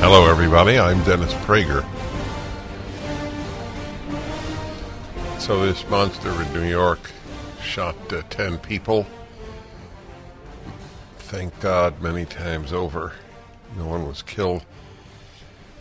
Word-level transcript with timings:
Hello, 0.00 0.30
everybody. 0.30 0.78
I'm 0.78 1.02
Dennis 1.02 1.34
Prager. 1.34 1.84
So, 5.40 5.66
this 5.66 5.86
monster 5.90 6.30
in 6.40 6.52
New 6.52 6.62
York 6.62 7.10
shot 7.60 7.96
uh, 8.12 8.22
10 8.30 8.58
people. 8.58 9.06
Thank 11.18 11.58
God, 11.58 12.00
many 12.00 12.24
times 12.24 12.72
over, 12.72 13.14
no 13.76 13.86
one 13.86 14.06
was 14.06 14.22
killed. 14.22 14.64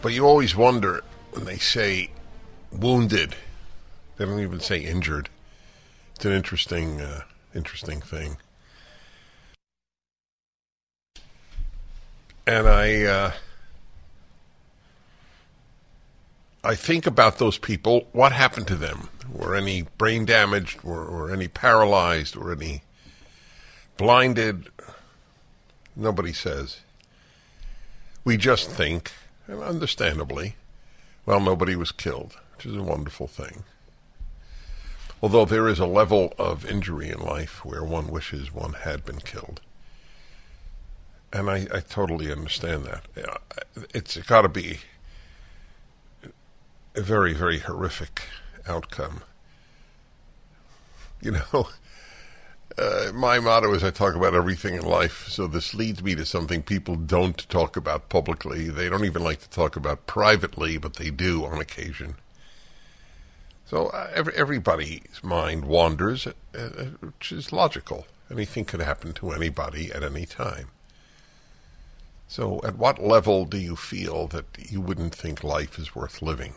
But 0.02 0.13
you 0.13 0.26
always 0.26 0.55
wonder 0.55 1.04
when 1.31 1.45
they 1.45 1.57
say 1.57 2.09
wounded, 2.71 3.35
they 4.18 4.26
don't 4.26 4.40
even 4.40 4.59
say 4.59 4.79
injured. 4.79 5.29
It's 6.15 6.26
an 6.26 6.31
interesting, 6.31 7.02
uh, 7.02 7.21
interesting 7.54 8.02
thing. 8.02 8.38
And 12.48 12.68
I, 12.68 13.04
uh, 13.04 13.31
I 16.68 16.76
think 16.76 17.07
about 17.07 17.37
those 17.37 17.57
people. 17.57 18.10
What 18.12 18.34
happened 18.34 18.68
to 18.68 18.76
them? 18.76 19.07
Were 19.32 19.55
any 19.55 19.84
brain 19.84 20.26
damaged? 20.26 20.84
Were 20.84 21.32
any 21.32 21.48
paralyzed? 21.48 22.35
Or 22.35 22.51
any 22.51 22.82
blinded? 23.96 24.68
Nobody 25.95 26.34
says. 26.34 26.82
We 28.26 28.35
just 28.35 28.70
think, 28.70 29.13
and 29.48 29.63
understandably, 29.63 30.57
well, 31.26 31.40
nobody 31.40 31.77
was 31.77 31.93
killed, 31.93 32.38
which 32.57 32.65
is 32.65 32.76
a 32.76 32.84
wonderful 32.84 33.27
thing. 33.27 33.63
Although 35.21 35.45
there 35.45 35.70
is 35.70 35.79
a 35.79 35.85
level 35.85 36.34
of 36.38 36.70
injury 36.70 37.10
in 37.10 37.20
life 37.21 37.63
where 37.63 37.82
one 37.82 38.10
wishes 38.10 38.54
one 38.54 38.73
had 38.73 39.05
been 39.05 39.21
killed. 39.21 39.62
And 41.32 41.49
I, 41.49 41.68
I 41.73 41.79
totally 41.79 42.29
understand 42.29 42.84
that. 42.84 43.05
It's 43.93 44.18
got 44.18 44.41
to 44.41 44.49
be 44.49 44.79
a 46.98 47.01
very, 47.01 47.34
very 47.34 47.59
horrific 47.59 48.23
outcome. 48.67 49.21
You 51.21 51.31
know, 51.31 51.70
uh, 52.77 53.12
my 53.13 53.39
motto 53.39 53.71
is 53.73 53.84
I 53.84 53.91
talk 53.91 54.15
about 54.15 54.34
everything 54.34 54.73
in 54.73 54.81
life, 54.81 55.27
so 55.29 55.45
this 55.45 55.76
leads 55.76 56.01
me 56.01 56.15
to 56.15 56.26
something 56.26 56.63
people 56.63 56.95
don't 56.95 57.48
talk 57.49 57.77
about 57.77 58.09
publicly. 58.09 58.70
They 58.70 58.89
don't 58.89 59.05
even 59.05 59.23
like 59.23 59.41
to 59.41 59.49
talk 59.49 59.76
about 59.76 60.07
privately, 60.07 60.77
but 60.77 60.95
they 60.95 61.12
do 61.12 61.45
on 61.45 61.62
occasion. 61.62 62.15
So 63.65 63.87
uh, 63.87 64.09
every, 64.16 64.34
everybody's 64.35 65.22
mind 65.22 65.66
wanders, 65.66 66.25
uh, 66.25 66.31
uh, 66.57 66.85
which 67.00 67.31
is 67.31 67.51
logical. 67.51 68.07
Anything 68.31 68.66
could 68.66 68.81
happen 68.81 69.13
to 69.13 69.31
anybody 69.31 69.91
at 69.91 70.03
any 70.03 70.25
time. 70.25 70.69
So, 72.29 72.59
at 72.66 72.78
what 72.78 73.01
level 73.01 73.45
do 73.45 73.57
you 73.57 73.78
feel 73.78 74.28
that 74.28 74.45
you 74.69 74.81
wouldn't 74.81 75.16
think 75.16 75.45
life 75.45 75.79
is 75.79 75.95
worth 75.95 76.22
living? 76.22 76.56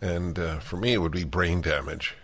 And 0.00 0.38
uh, 0.38 0.60
for 0.60 0.76
me, 0.76 0.94
it 0.94 0.98
would 0.98 1.12
be 1.12 1.24
brain 1.24 1.60
damage, 1.60 2.14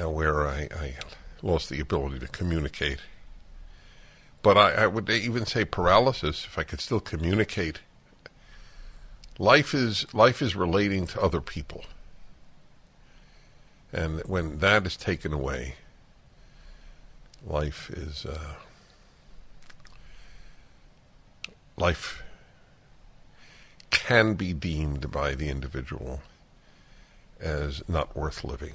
uh, 0.00 0.08
where 0.08 0.46
I, 0.46 0.68
I, 0.74 0.94
lost 1.42 1.68
the 1.68 1.80
ability 1.80 2.18
to 2.18 2.28
communicate. 2.28 3.00
But 4.42 4.56
I, 4.56 4.72
I 4.72 4.86
would 4.86 5.10
even 5.10 5.44
say 5.46 5.64
paralysis, 5.64 6.44
if 6.44 6.58
I 6.58 6.62
could 6.62 6.80
still 6.80 7.00
communicate. 7.00 7.80
Life 9.38 9.74
is 9.74 10.06
life 10.14 10.40
is 10.40 10.56
relating 10.56 11.06
to 11.08 11.20
other 11.20 11.42
people, 11.42 11.84
and 13.92 14.20
when 14.20 14.60
that 14.60 14.86
is 14.86 14.96
taken 14.96 15.34
away, 15.34 15.74
life 17.46 17.90
is 17.90 18.24
uh, 18.24 18.54
life 21.76 22.22
can 24.06 24.34
be 24.34 24.52
deemed 24.52 25.10
by 25.10 25.34
the 25.34 25.48
individual 25.48 26.22
as 27.40 27.82
not 27.88 28.16
worth 28.16 28.44
living. 28.44 28.74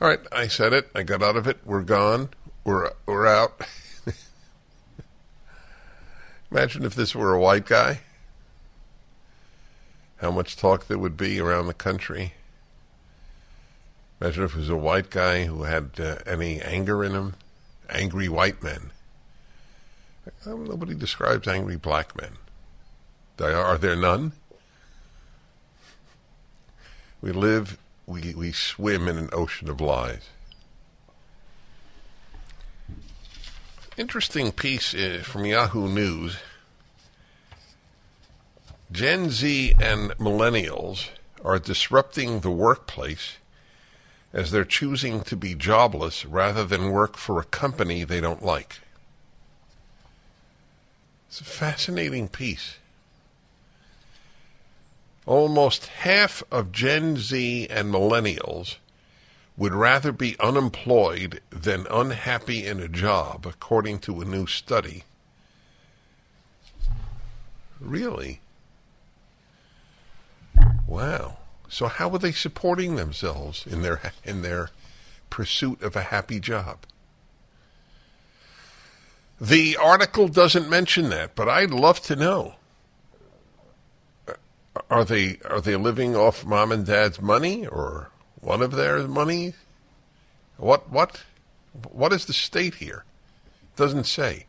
All 0.00 0.06
right, 0.06 0.20
I 0.30 0.46
said 0.46 0.72
it. 0.72 0.88
I 0.94 1.02
got 1.02 1.20
out 1.20 1.36
of 1.36 1.48
it. 1.48 1.58
We're 1.64 1.82
gone. 1.82 2.28
We're 2.62 2.92
we're 3.04 3.26
out. 3.26 3.60
Imagine 6.52 6.84
if 6.84 6.94
this 6.94 7.16
were 7.16 7.34
a 7.34 7.40
white 7.40 7.66
guy. 7.66 8.02
How 10.18 10.30
much 10.30 10.56
talk 10.56 10.86
there 10.86 10.98
would 10.98 11.16
be 11.16 11.40
around 11.40 11.66
the 11.66 11.74
country. 11.74 12.34
Imagine 14.20 14.44
if 14.44 14.54
it 14.54 14.58
was 14.58 14.68
a 14.68 14.76
white 14.76 15.10
guy 15.10 15.46
who 15.46 15.64
had 15.64 15.90
uh, 15.98 16.18
any 16.26 16.60
anger 16.60 17.02
in 17.02 17.10
him. 17.12 17.34
Angry 17.90 18.28
white 18.28 18.62
men. 18.62 18.92
Nobody 20.46 20.94
describes 20.94 21.48
angry 21.48 21.76
black 21.76 22.16
men. 22.16 22.36
Are 23.40 23.78
there 23.78 23.96
none? 23.96 24.32
We 27.20 27.32
live, 27.32 27.78
we, 28.06 28.34
we 28.34 28.52
swim 28.52 29.08
in 29.08 29.18
an 29.18 29.28
ocean 29.32 29.68
of 29.68 29.80
lies. 29.80 30.28
Interesting 33.96 34.52
piece 34.52 34.94
uh, 34.94 35.22
from 35.24 35.44
Yahoo 35.44 35.88
News. 35.88 36.36
Gen 38.92 39.30
Z 39.30 39.74
and 39.80 40.10
millennials 40.12 41.08
are 41.44 41.58
disrupting 41.58 42.40
the 42.40 42.50
workplace 42.50 43.38
as 44.32 44.50
they're 44.50 44.64
choosing 44.64 45.22
to 45.22 45.36
be 45.36 45.54
jobless 45.54 46.24
rather 46.24 46.64
than 46.64 46.90
work 46.90 47.16
for 47.16 47.40
a 47.40 47.44
company 47.44 48.04
they 48.04 48.20
don't 48.20 48.44
like. 48.44 48.80
It's 51.28 51.40
a 51.40 51.44
fascinating 51.44 52.28
piece. 52.28 52.76
Almost 55.28 55.88
half 55.88 56.42
of 56.50 56.72
Gen 56.72 57.18
Z 57.18 57.66
and 57.68 57.92
millennials 57.92 58.76
would 59.58 59.74
rather 59.74 60.10
be 60.10 60.40
unemployed 60.40 61.42
than 61.50 61.86
unhappy 61.90 62.64
in 62.64 62.80
a 62.80 62.88
job, 62.88 63.44
according 63.46 63.98
to 63.98 64.22
a 64.22 64.24
new 64.24 64.46
study. 64.46 65.04
Really? 67.78 68.40
Wow. 70.86 71.36
So 71.68 71.88
how 71.88 72.08
are 72.08 72.18
they 72.18 72.32
supporting 72.32 72.96
themselves 72.96 73.66
in 73.66 73.82
their 73.82 74.00
in 74.24 74.40
their 74.40 74.70
pursuit 75.28 75.82
of 75.82 75.94
a 75.94 76.04
happy 76.04 76.40
job? 76.40 76.78
The 79.38 79.76
article 79.76 80.28
doesn't 80.28 80.70
mention 80.70 81.10
that, 81.10 81.34
but 81.34 81.50
I'd 81.50 81.70
love 81.70 82.00
to 82.04 82.16
know. 82.16 82.54
Are 84.90 85.04
they 85.04 85.38
are 85.44 85.60
they 85.60 85.76
living 85.76 86.16
off 86.16 86.44
mom 86.44 86.72
and 86.72 86.86
dad's 86.86 87.20
money 87.20 87.66
or 87.66 88.10
one 88.40 88.62
of 88.62 88.72
their 88.72 89.06
money? 89.06 89.54
What 90.56 90.90
what 90.90 91.22
what 91.90 92.12
is 92.12 92.24
the 92.24 92.32
state 92.32 92.76
here? 92.76 93.04
It 93.62 93.76
doesn't 93.76 94.04
say. 94.04 94.46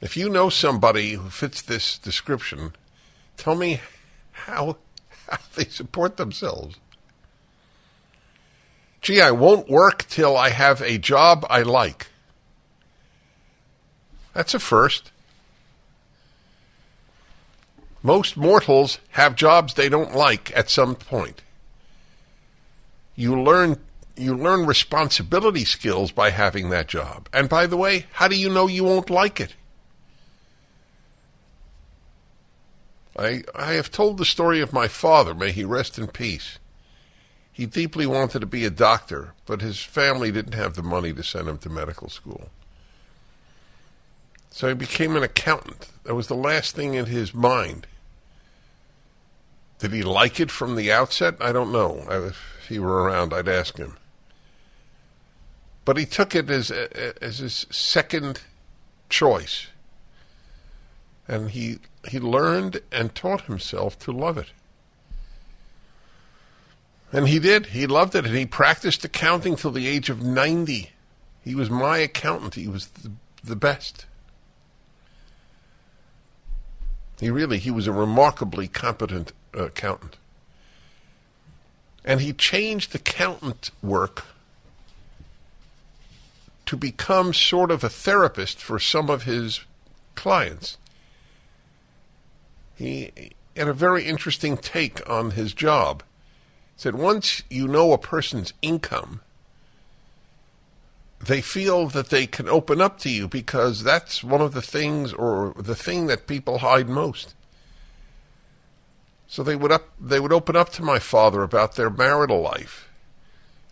If 0.00 0.16
you 0.16 0.28
know 0.28 0.48
somebody 0.48 1.14
who 1.14 1.30
fits 1.30 1.62
this 1.62 1.98
description, 1.98 2.74
tell 3.36 3.56
me 3.56 3.80
how 4.32 4.76
how 5.28 5.38
they 5.56 5.64
support 5.64 6.16
themselves. 6.16 6.76
Gee, 9.00 9.20
I 9.20 9.32
won't 9.32 9.68
work 9.68 10.06
till 10.08 10.36
I 10.36 10.50
have 10.50 10.80
a 10.80 10.98
job 10.98 11.44
I 11.50 11.62
like. 11.62 12.06
That's 14.32 14.54
a 14.54 14.58
first. 14.58 15.10
Most 18.04 18.36
mortals 18.36 18.98
have 19.12 19.34
jobs 19.34 19.72
they 19.72 19.88
don't 19.88 20.14
like 20.14 20.54
at 20.54 20.68
some 20.68 20.94
point. 20.94 21.40
You 23.16 23.40
learn 23.40 23.80
you 24.14 24.36
learn 24.36 24.66
responsibility 24.66 25.64
skills 25.64 26.12
by 26.12 26.28
having 26.30 26.68
that 26.68 26.86
job. 26.86 27.28
And 27.32 27.48
by 27.48 27.66
the 27.66 27.78
way, 27.78 28.04
how 28.12 28.28
do 28.28 28.36
you 28.36 28.50
know 28.50 28.68
you 28.68 28.84
won't 28.84 29.08
like 29.08 29.40
it? 29.40 29.54
I 33.18 33.42
I 33.54 33.72
have 33.72 33.90
told 33.90 34.18
the 34.18 34.26
story 34.26 34.60
of 34.60 34.70
my 34.70 34.86
father, 34.86 35.34
may 35.34 35.50
he 35.50 35.64
rest 35.64 35.98
in 35.98 36.08
peace. 36.08 36.58
He 37.50 37.64
deeply 37.64 38.06
wanted 38.06 38.40
to 38.40 38.46
be 38.46 38.66
a 38.66 38.70
doctor, 38.70 39.32
but 39.46 39.62
his 39.62 39.80
family 39.80 40.30
didn't 40.30 40.54
have 40.54 40.74
the 40.74 40.82
money 40.82 41.14
to 41.14 41.22
send 41.22 41.48
him 41.48 41.56
to 41.58 41.70
medical 41.70 42.10
school. 42.10 42.50
So 44.50 44.68
he 44.68 44.74
became 44.74 45.16
an 45.16 45.22
accountant. 45.22 45.88
That 46.02 46.14
was 46.14 46.26
the 46.26 46.34
last 46.34 46.76
thing 46.76 46.94
in 46.94 47.06
his 47.06 47.32
mind. 47.32 47.86
Did 49.84 49.92
he 49.92 50.02
like 50.02 50.40
it 50.40 50.50
from 50.50 50.76
the 50.76 50.90
outset? 50.90 51.34
I 51.42 51.52
don't 51.52 51.70
know. 51.70 52.06
If 52.08 52.66
he 52.70 52.78
were 52.78 53.02
around, 53.02 53.34
I'd 53.34 53.48
ask 53.48 53.76
him. 53.76 53.98
But 55.84 55.98
he 55.98 56.06
took 56.06 56.34
it 56.34 56.48
as 56.48 56.70
as 56.70 57.40
his 57.40 57.66
second 57.68 58.40
choice, 59.10 59.66
and 61.28 61.50
he 61.50 61.80
he 62.08 62.18
learned 62.18 62.80
and 62.90 63.14
taught 63.14 63.42
himself 63.42 63.98
to 63.98 64.10
love 64.10 64.38
it. 64.38 64.52
And 67.12 67.28
he 67.28 67.38
did. 67.38 67.66
He 67.66 67.86
loved 67.86 68.14
it, 68.14 68.24
and 68.24 68.34
he 68.34 68.46
practiced 68.46 69.04
accounting 69.04 69.54
till 69.54 69.70
the 69.70 69.86
age 69.86 70.08
of 70.08 70.22
ninety. 70.22 70.92
He 71.42 71.54
was 71.54 71.68
my 71.68 71.98
accountant. 71.98 72.54
He 72.54 72.68
was 72.68 72.86
the, 72.86 73.10
the 73.44 73.56
best. 73.56 74.06
He 77.20 77.28
really 77.28 77.58
he 77.58 77.70
was 77.70 77.86
a 77.86 77.92
remarkably 77.92 78.66
competent 78.66 79.34
accountant. 79.54 80.16
And 82.04 82.20
he 82.20 82.32
changed 82.32 82.94
accountant 82.94 83.70
work 83.82 84.24
to 86.66 86.76
become 86.76 87.32
sort 87.32 87.70
of 87.70 87.84
a 87.84 87.88
therapist 87.88 88.58
for 88.58 88.78
some 88.78 89.10
of 89.10 89.24
his 89.24 89.60
clients. 90.14 90.78
He 92.76 93.32
had 93.56 93.68
a 93.68 93.72
very 93.72 94.04
interesting 94.04 94.56
take 94.56 95.08
on 95.08 95.32
his 95.32 95.52
job. 95.52 96.02
He 96.76 96.82
said 96.82 96.94
once 96.94 97.42
you 97.48 97.68
know 97.68 97.92
a 97.92 97.98
person's 97.98 98.52
income, 98.62 99.20
they 101.20 101.40
feel 101.40 101.86
that 101.88 102.10
they 102.10 102.26
can 102.26 102.48
open 102.48 102.80
up 102.80 102.98
to 102.98 103.10
you 103.10 103.28
because 103.28 103.82
that's 103.82 104.22
one 104.22 104.40
of 104.40 104.52
the 104.52 104.62
things 104.62 105.12
or 105.12 105.54
the 105.56 105.74
thing 105.74 106.06
that 106.06 106.26
people 106.26 106.58
hide 106.58 106.88
most. 106.88 107.34
So 109.26 109.42
they 109.42 109.56
would 109.56 109.72
up 109.72 109.88
they 110.00 110.20
would 110.20 110.32
open 110.32 110.56
up 110.56 110.70
to 110.72 110.82
my 110.82 110.98
father 110.98 111.42
about 111.42 111.76
their 111.76 111.90
marital 111.90 112.40
life 112.40 112.88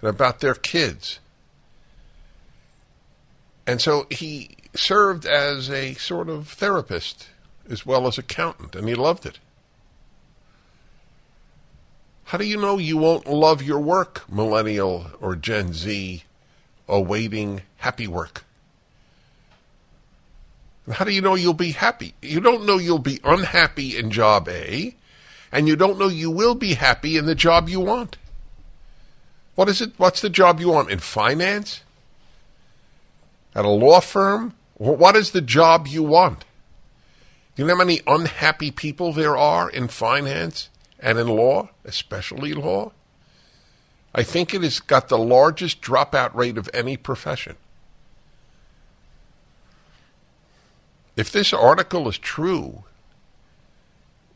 and 0.01 0.09
about 0.09 0.41
their 0.41 0.55
kids. 0.55 1.21
And 3.67 3.81
so 3.81 4.07
he 4.11 4.57
served 4.75 5.25
as 5.25 5.71
a 5.71 5.95
sort 5.95 6.29
of 6.29 6.49
therapist 6.49 7.29
as 7.71 7.87
well 7.87 8.07
as 8.07 8.19
accountant, 8.19 8.75
and 8.75 8.89
he 8.89 8.95
loved 8.95 9.25
it. 9.25 9.39
How 12.25 12.39
do 12.39 12.45
you 12.45 12.57
know 12.57 12.79
you 12.79 12.97
won't 12.97 13.27
love 13.27 13.63
your 13.63 13.79
work, 13.79 14.25
millennial 14.29 15.11
or 15.21 15.37
Gen 15.37 15.73
Z, 15.73 16.25
awaiting 16.89 17.63
happy 17.77 18.07
work? 18.07 18.45
How 20.91 21.05
do 21.05 21.13
you 21.13 21.21
know 21.21 21.35
you'll 21.35 21.55
be 21.55 21.73
happy? 21.73 22.15
You 22.23 22.41
don't 22.41 22.67
know 22.67 22.79
you'll 22.79 22.99
be 22.99 23.21
unhappy 23.23 23.97
in 23.97 24.11
job 24.11 24.49
A, 24.49 24.97
and 25.53 25.69
you 25.69 25.77
don't 25.77 25.99
know 25.99 26.09
you 26.09 26.31
will 26.31 26.55
be 26.55 26.75
happy 26.75 27.17
in 27.17 27.27
the 27.27 27.35
job 27.35 27.69
you 27.69 27.79
want. 27.79 28.17
What 29.55 29.69
is 29.69 29.83
it? 29.83 29.93
What's 29.99 30.23
the 30.23 30.31
job 30.31 30.59
you 30.59 30.71
want? 30.71 30.91
In 30.91 30.99
finance? 30.99 31.83
At 33.55 33.67
a 33.67 33.69
law 33.69 34.01
firm? 34.01 34.55
What 34.79 35.15
is 35.15 35.31
the 35.31 35.43
job 35.43 35.87
you 35.87 36.03
want? 36.03 36.41
Do 37.55 37.63
You 37.63 37.67
know 37.67 37.75
how 37.75 37.85
many 37.85 38.01
unhappy 38.07 38.71
people 38.71 39.13
there 39.13 39.37
are 39.37 39.69
in 39.69 39.89
finance 39.89 40.71
and 40.99 41.19
in 41.19 41.29
law, 41.29 41.69
especially 41.85 42.55
law? 42.55 42.93
I 44.15 44.23
think 44.23 44.55
it 44.55 44.63
has 44.63 44.81
got 44.81 45.09
the 45.09 45.19
largest 45.19 45.83
dropout 45.83 46.35
rate 46.35 46.57
of 46.57 46.71
any 46.73 46.97
profession. 46.97 47.57
If 51.15 51.31
this 51.31 51.53
article 51.53 52.09
is 52.09 52.17
true, 52.17 52.85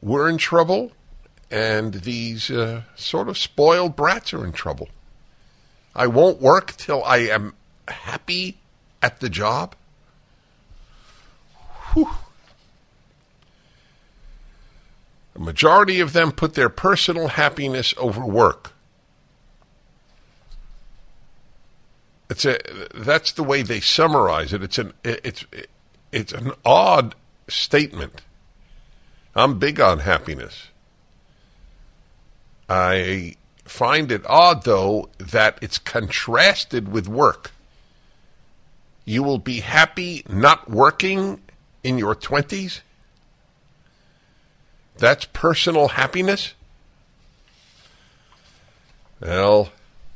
we're 0.03 0.29
in 0.29 0.37
trouble, 0.37 0.93
and 1.51 1.95
these 1.95 2.51
uh, 2.51 2.83
sort 2.95 3.29
of 3.29 3.39
spoiled 3.39 3.97
brats 3.97 4.35
are 4.35 4.45
in 4.45 4.53
trouble. 4.53 4.89
I 5.95 6.07
won't 6.07 6.41
work 6.41 6.77
till 6.77 7.03
I 7.05 7.19
am 7.19 7.55
happy 7.89 8.59
at 9.03 9.21
the 9.21 9.29
job. 9.29 9.75
Whew. 11.93 12.11
A 15.35 15.39
majority 15.39 16.01
of 16.01 16.13
them 16.13 16.33
put 16.33 16.55
their 16.55 16.69
personal 16.69 17.29
happiness 17.29 17.95
over 17.99 18.25
work. 18.25 18.73
It's 22.29 22.45
a 22.45 22.59
that's 22.95 23.33
the 23.33 23.45
way 23.45 23.63
they 23.63 23.81
summarize 23.81 24.53
it. 24.53 24.63
It's 24.63 24.79
an 24.79 24.93
it's 25.05 25.45
it's 26.11 26.33
an 26.33 26.53
odd 26.65 27.15
statement. 27.49 28.23
I'm 29.35 29.59
big 29.59 29.79
on 29.79 30.01
happiness. 30.01 30.69
I 32.69 33.37
find 33.65 34.11
it 34.11 34.25
odd 34.29 34.65
though 34.65 35.11
that 35.19 35.59
it's 35.61 35.79
contrasted 35.79 36.91
with 36.91 37.09
work. 37.09 37.53
You 39.05 39.23
will 39.23 39.39
be 39.39 39.61
happy 39.61 40.25
not 40.29 40.69
working 40.69 41.41
in 41.85 41.99
your 41.99 42.17
20s? 42.17 42.81
That's 44.99 45.27
personal 45.27 45.89
happiness? 45.89 46.55
Well, 49.21 49.71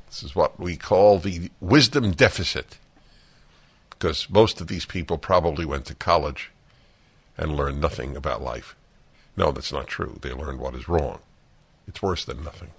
this 0.09 0.23
is 0.23 0.35
what 0.35 0.59
we 0.59 0.77
call 0.77 1.19
the 1.19 1.51
wisdom 1.61 2.11
deficit. 2.13 2.79
Because 3.91 4.29
most 4.29 4.61
of 4.61 4.67
these 4.67 4.87
people 4.87 5.19
probably 5.19 5.65
went 5.65 5.85
to 5.87 5.95
college 5.95 6.51
and 7.39 7.57
learned 7.57 7.81
nothing 7.81 8.17
about 8.17 8.43
life. 8.43 8.75
No, 9.37 9.53
that's 9.53 9.73
not 9.73 9.87
true. 9.87 10.19
They 10.21 10.33
learned 10.33 10.59
what 10.59 10.75
is 10.75 10.89
wrong. 10.89 11.21
It's 11.89 12.03
worse 12.03 12.25
than 12.25 12.45
nothing. 12.45 12.71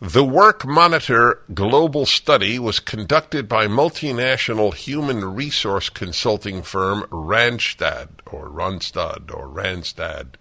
The 0.00 0.22
Work 0.22 0.64
Monitor 0.64 1.40
global 1.52 2.06
study 2.06 2.56
was 2.56 2.78
conducted 2.78 3.48
by 3.48 3.66
multinational 3.66 4.72
human 4.72 5.34
resource 5.34 5.90
consulting 5.90 6.62
firm 6.62 7.02
Randstad 7.10 8.08
or 8.24 8.48
Randstad 8.48 9.34
or 9.34 9.48
Randstad. 9.48 10.34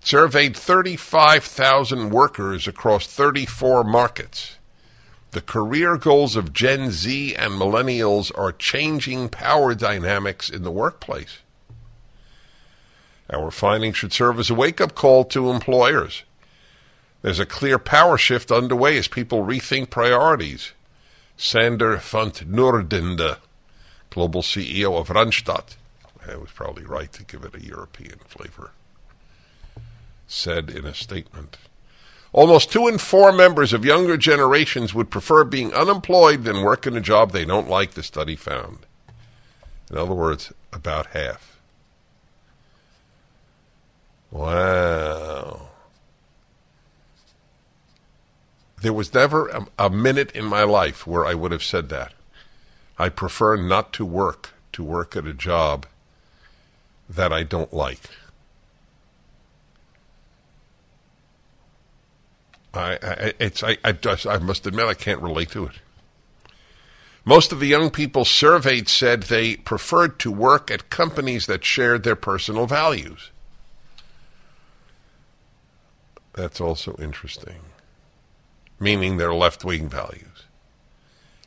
surveyed 0.00 0.56
35,000 0.56 2.08
workers 2.08 2.66
across 2.66 3.06
34 3.06 3.84
markets. 3.84 4.56
The 5.32 5.42
career 5.42 5.98
goals 5.98 6.34
of 6.34 6.54
Gen 6.54 6.92
Z 6.92 7.34
and 7.34 7.52
millennials 7.52 8.32
are 8.38 8.52
changing 8.52 9.28
power 9.28 9.74
dynamics 9.74 10.48
in 10.48 10.62
the 10.62 10.70
workplace. 10.70 11.40
Our 13.32 13.50
findings 13.50 13.96
should 13.96 14.12
serve 14.12 14.38
as 14.38 14.50
a 14.50 14.54
wake 14.54 14.80
up 14.80 14.94
call 14.94 15.24
to 15.26 15.50
employers. 15.50 16.24
There's 17.22 17.40
a 17.40 17.46
clear 17.46 17.78
power 17.78 18.18
shift 18.18 18.52
underway 18.52 18.98
as 18.98 19.08
people 19.08 19.44
rethink 19.44 19.90
priorities. 19.90 20.72
Sander 21.36 21.96
van 21.96 22.30
't 22.30 22.52
Noordende, 22.52 23.38
global 24.10 24.42
CEO 24.42 24.98
of 24.98 25.08
Randstad, 25.08 25.76
I 26.26 26.36
was 26.36 26.50
probably 26.50 26.84
right 26.84 27.12
to 27.12 27.24
give 27.24 27.44
it 27.44 27.54
a 27.54 27.64
European 27.64 28.18
flavor, 28.26 28.72
said 30.26 30.70
in 30.70 30.84
a 30.84 30.94
statement. 30.94 31.58
Almost 32.32 32.72
two 32.72 32.88
in 32.88 32.98
four 32.98 33.32
members 33.32 33.72
of 33.72 33.84
younger 33.84 34.16
generations 34.16 34.92
would 34.94 35.10
prefer 35.10 35.44
being 35.44 35.72
unemployed 35.72 36.44
than 36.44 36.62
work 36.62 36.86
in 36.86 36.96
a 36.96 37.00
job 37.00 37.30
they 37.30 37.44
don't 37.44 37.68
like, 37.68 37.92
the 37.92 38.02
study 38.02 38.36
found. 38.36 38.86
In 39.90 39.98
other 39.98 40.14
words, 40.14 40.52
about 40.72 41.06
half. 41.08 41.53
Wow. 44.34 45.68
There 48.82 48.92
was 48.92 49.14
never 49.14 49.46
a, 49.48 49.66
a, 49.78 49.88
minute 49.88 50.32
in 50.32 50.44
my 50.44 50.64
life 50.64 51.06
where 51.06 51.24
I 51.24 51.34
would 51.34 51.52
have 51.52 51.62
said 51.62 51.88
that. 51.90 52.12
I 52.98 53.10
prefer 53.10 53.56
not 53.56 53.92
to 53.92 54.04
work, 54.04 54.50
to 54.72 54.82
work 54.82 55.14
at 55.14 55.24
a 55.24 55.32
job 55.32 55.86
that 57.08 57.32
I 57.32 57.44
don't 57.44 57.72
like. 57.72 58.10
I, 62.74 62.98
I 63.00 63.34
it's 63.38 63.62
I, 63.62 63.78
I 63.84 63.92
just 63.92 64.26
I 64.26 64.38
must 64.38 64.66
admit 64.66 64.86
I 64.86 64.94
can't 64.94 65.22
relate 65.22 65.50
to 65.52 65.66
it. 65.66 65.74
Most 67.24 67.52
of 67.52 67.60
the 67.60 67.68
young 67.68 67.88
people 67.88 68.24
surveyed 68.24 68.88
said 68.88 69.22
they 69.22 69.54
preferred 69.54 70.18
to 70.18 70.32
work 70.32 70.72
at 70.72 70.90
companies 70.90 71.46
that 71.46 71.64
shared 71.64 72.02
their 72.02 72.16
personal 72.16 72.66
values. 72.66 73.30
That's 76.34 76.60
also 76.60 76.96
interesting 76.98 77.60
meaning 78.78 79.16
their 79.16 79.34
left 79.34 79.64
wing 79.64 79.88
values. 79.88 80.44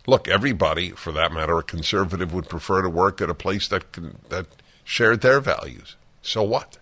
Look, 0.06 0.28
everybody, 0.28 0.92
for 0.92 1.12
that 1.12 1.32
matter, 1.32 1.58
a 1.58 1.64
conservative 1.64 2.34
would 2.34 2.50
prefer 2.50 2.82
to 2.82 2.90
work 2.90 3.22
at 3.22 3.30
a 3.30 3.36
place 3.36 3.68
that 3.68 3.92
can, 3.92 4.18
that 4.30 4.48
shared 4.84 5.22
their 5.22 5.42
values. 5.42 5.96
So 6.22 6.44
what? 6.44 6.78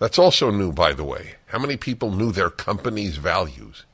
That's 0.00 0.18
also 0.18 0.50
new, 0.50 0.72
by 0.72 0.92
the 0.92 1.04
way. 1.04 1.36
How 1.46 1.58
many 1.58 1.76
people 1.76 2.10
knew 2.10 2.32
their 2.32 2.50
company's 2.50 3.16
values? 3.16 3.84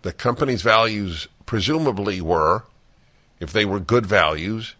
The 0.00 0.12
company's 0.12 0.62
values 0.62 1.28
presumably 1.44 2.20
were, 2.20 2.64
if 3.38 3.52
they 3.52 3.64
were 3.66 3.80
good 3.80 4.06
values, 4.06 4.74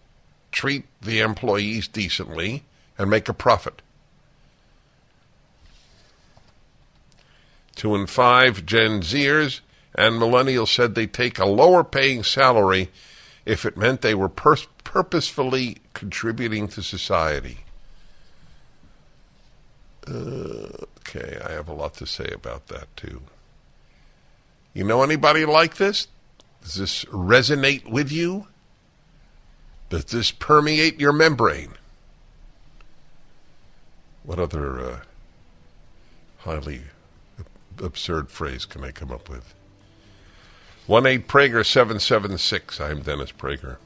treat 0.51 0.87
the 1.01 1.21
employees 1.21 1.89
decently 1.89 2.65
and 2.97 3.11
make 3.11 3.29
a 3.29 3.35
profit. 3.35 3.83
Two 7.77 7.95
and 7.95 8.11
five 8.11 8.67
Gen 8.67 9.03
Zers 9.03 9.61
and 9.95 10.15
millennials 10.15 10.75
said 10.75 10.95
they'd 10.95 11.13
take 11.13 11.39
a 11.39 11.47
lower 11.47 11.85
paying 11.85 12.25
salary 12.25 12.91
if 13.45 13.65
it 13.65 13.77
meant 13.77 14.01
they 14.01 14.15
were 14.15 14.29
pers- 14.29 14.67
purposefully 14.83 15.79
contributing 15.95 16.67
to 16.69 16.83
society. 16.83 17.59
Uh, 20.09 20.69
okay, 21.01 21.39
I 21.45 21.53
have 21.53 21.69
a 21.69 21.75
lot 21.75 21.95
to 21.95 22.07
say 22.07 22.31
about 22.33 22.69
that 22.69 22.95
too. 22.97 23.23
You 24.73 24.85
know 24.85 25.03
anybody 25.03 25.45
like 25.45 25.77
this? 25.77 26.09
Does 26.63 26.75
this 26.75 27.05
resonate 27.07 27.89
with 27.89 28.11
you? 28.11 28.49
Does 29.89 30.07
this 30.07 30.31
permeate 30.31 31.01
your 31.01 31.13
membrane? 31.13 31.75
What 34.25 34.39
other 34.39 34.81
uh, 34.81 35.01
highly 36.39 36.83
absurd 37.83 38.31
phrase 38.31 38.65
can 38.65 38.85
I 38.85 38.91
come 38.91 39.11
up 39.11 39.29
with? 39.29 39.55
1 40.87 41.07
8 41.07 41.27
Prager 41.27 41.67
776. 41.67 42.81
I'm 42.81 43.03
Dennis 43.03 43.33
Prager. 43.33 43.79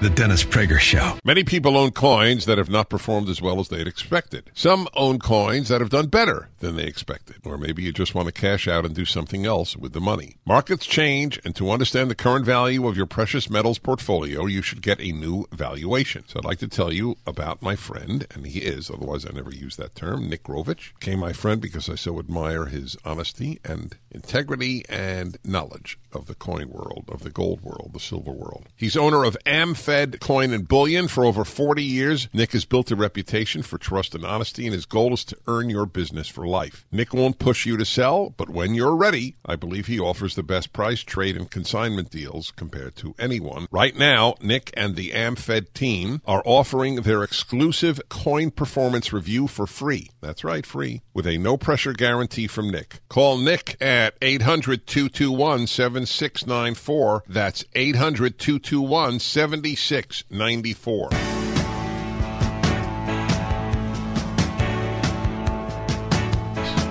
The 0.00 0.08
Dennis 0.08 0.42
Prager 0.42 0.78
Show. 0.78 1.18
Many 1.26 1.44
people 1.44 1.76
own 1.76 1.90
coins 1.90 2.46
that 2.46 2.56
have 2.56 2.70
not 2.70 2.88
performed 2.88 3.28
as 3.28 3.42
well 3.42 3.60
as 3.60 3.68
they'd 3.68 3.86
expected. 3.86 4.50
Some 4.54 4.88
own 4.94 5.18
coins 5.18 5.68
that 5.68 5.82
have 5.82 5.90
done 5.90 6.06
better 6.06 6.48
than 6.60 6.76
they 6.76 6.84
expected. 6.84 7.36
Or 7.44 7.58
maybe 7.58 7.82
you 7.82 7.92
just 7.92 8.14
want 8.14 8.26
to 8.26 8.32
cash 8.32 8.66
out 8.66 8.86
and 8.86 8.94
do 8.94 9.04
something 9.04 9.44
else 9.44 9.76
with 9.76 9.92
the 9.92 10.00
money. 10.00 10.36
Markets 10.46 10.86
change, 10.86 11.38
and 11.44 11.54
to 11.54 11.70
understand 11.70 12.10
the 12.10 12.14
current 12.14 12.46
value 12.46 12.88
of 12.88 12.96
your 12.96 13.04
precious 13.04 13.50
metals 13.50 13.78
portfolio, 13.78 14.46
you 14.46 14.62
should 14.62 14.80
get 14.80 14.98
a 15.00 15.12
new 15.12 15.44
valuation. 15.52 16.24
So 16.28 16.38
I'd 16.38 16.46
like 16.46 16.60
to 16.60 16.68
tell 16.68 16.94
you 16.94 17.16
about 17.26 17.60
my 17.60 17.76
friend, 17.76 18.26
and 18.34 18.46
he 18.46 18.60
is, 18.60 18.90
otherwise 18.90 19.26
I 19.26 19.34
never 19.34 19.52
use 19.52 19.76
that 19.76 19.94
term, 19.94 20.30
Nick 20.30 20.44
Rovich. 20.44 20.94
Became 20.98 21.18
my 21.18 21.34
friend 21.34 21.60
because 21.60 21.90
I 21.90 21.96
so 21.96 22.18
admire 22.18 22.66
his 22.66 22.96
honesty 23.04 23.60
and 23.66 23.98
integrity 24.10 24.82
and 24.88 25.36
knowledge 25.44 25.98
of 26.10 26.26
the 26.26 26.34
coin 26.34 26.70
world, 26.70 27.04
of 27.08 27.22
the 27.22 27.30
gold 27.30 27.60
world, 27.60 27.90
the 27.92 28.00
silver 28.00 28.32
world. 28.32 28.66
He's 28.76 28.96
owner 28.96 29.24
of 29.24 29.36
AmFed 29.44 29.89
Coin 30.20 30.52
and 30.52 30.66
Bullion 30.66 31.08
for 31.08 31.24
over 31.24 31.44
40 31.44 31.82
years. 31.82 32.28
Nick 32.32 32.52
has 32.52 32.64
built 32.64 32.90
a 32.90 32.96
reputation 32.96 33.62
for 33.62 33.78
trust 33.78 34.14
and 34.14 34.24
honesty, 34.24 34.66
and 34.66 34.74
his 34.74 34.86
goal 34.86 35.12
is 35.14 35.24
to 35.24 35.36
earn 35.46 35.68
your 35.68 35.86
business 35.86 36.28
for 36.28 36.46
life. 36.46 36.86
Nick 36.92 37.12
won't 37.12 37.38
push 37.38 37.66
you 37.66 37.76
to 37.76 37.84
sell, 37.84 38.30
but 38.30 38.48
when 38.48 38.74
you're 38.74 38.96
ready, 38.96 39.36
I 39.44 39.56
believe 39.56 39.86
he 39.86 39.98
offers 39.98 40.34
the 40.34 40.42
best 40.42 40.72
price, 40.72 41.00
trade, 41.00 41.36
and 41.36 41.50
consignment 41.50 42.10
deals 42.10 42.52
compared 42.52 42.96
to 42.96 43.14
anyone. 43.18 43.66
Right 43.70 43.96
now, 43.96 44.34
Nick 44.40 44.70
and 44.74 44.96
the 44.96 45.10
AmFed 45.10 45.72
team 45.74 46.22
are 46.26 46.42
offering 46.44 46.96
their 46.96 47.22
exclusive 47.22 48.00
coin 48.08 48.50
performance 48.50 49.12
review 49.12 49.46
for 49.46 49.66
free. 49.66 50.10
That's 50.20 50.44
right, 50.44 50.64
free, 50.64 51.02
with 51.14 51.26
a 51.26 51.38
no 51.38 51.56
pressure 51.56 51.92
guarantee 51.92 52.46
from 52.46 52.70
Nick. 52.70 53.00
Call 53.08 53.38
Nick 53.38 53.76
at 53.80 54.14
800 54.22 54.86
221 54.86 55.66
7694. 55.66 57.24
That's 57.28 57.64
800 57.74 58.38
221 58.38 59.18
7694. 59.18 59.79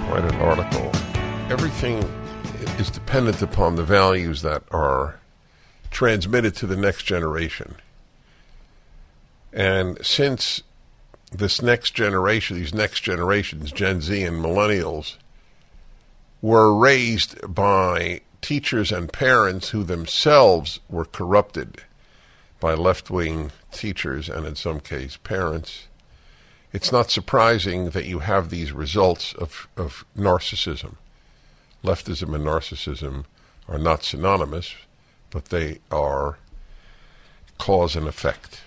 Quite 0.08 0.26
an 0.26 0.36
article. 0.42 0.92
Everything 1.52 1.98
is 2.80 2.90
dependent 2.90 3.42
upon 3.42 3.76
the 3.76 3.84
values 3.84 4.42
that 4.42 4.64
are 4.72 5.20
transmitted 5.92 6.56
to 6.56 6.68
the 6.68 6.76
next 6.76 7.04
generation. 7.04 7.76
And 9.54 10.04
since 10.06 10.64
this 11.32 11.62
next 11.62 11.92
generation, 11.92 12.58
these 12.58 12.74
next 12.74 13.02
generations, 13.02 13.72
Gen 13.72 14.02
Z 14.02 14.24
and 14.24 14.44
millennials, 14.44 15.18
were 16.42 16.76
raised 16.76 17.54
by 17.54 18.22
teachers 18.42 18.92
and 18.92 19.12
parents 19.12 19.70
who 19.70 19.84
themselves 19.84 20.80
were 20.90 21.06
corrupted 21.06 21.84
by 22.60 22.74
left 22.74 23.10
wing 23.10 23.52
teachers 23.72 24.30
and, 24.30 24.46
in 24.46 24.56
some 24.56 24.80
case, 24.80 25.18
parents, 25.18 25.88
it's 26.72 26.92
not 26.92 27.10
surprising 27.10 27.92
that 27.92 28.06
you 28.06 28.20
have 28.20 28.50
these 28.50 28.72
results 28.72 29.34
of, 29.34 29.68
of 29.76 30.06
narcissism. 30.16 30.96
Leftism 31.84 32.36
and 32.36 32.46
narcissism 32.46 33.26
are 33.68 33.80
not 33.80 34.04
synonymous, 34.04 34.76
but 35.30 35.46
they 35.46 35.80
are 35.90 36.38
cause 37.58 37.96
and 37.96 38.08
effect. 38.08 38.62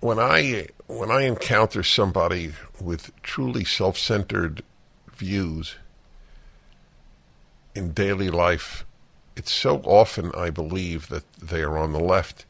When 0.00 0.18
I 0.18 0.66
when 0.86 1.10
I 1.10 1.22
encounter 1.22 1.82
somebody 1.82 2.52
with 2.80 3.10
truly 3.22 3.64
self-centered 3.64 4.62
views 5.12 5.76
in 7.74 7.92
daily 7.92 8.30
life, 8.30 8.84
it's 9.36 9.52
so 9.52 9.78
often 9.84 10.30
I 10.34 10.50
believe 10.50 11.08
that 11.08 11.24
they 11.34 11.62
are 11.62 11.76
on 11.76 11.92
the 11.92 12.00
left. 12.00 12.44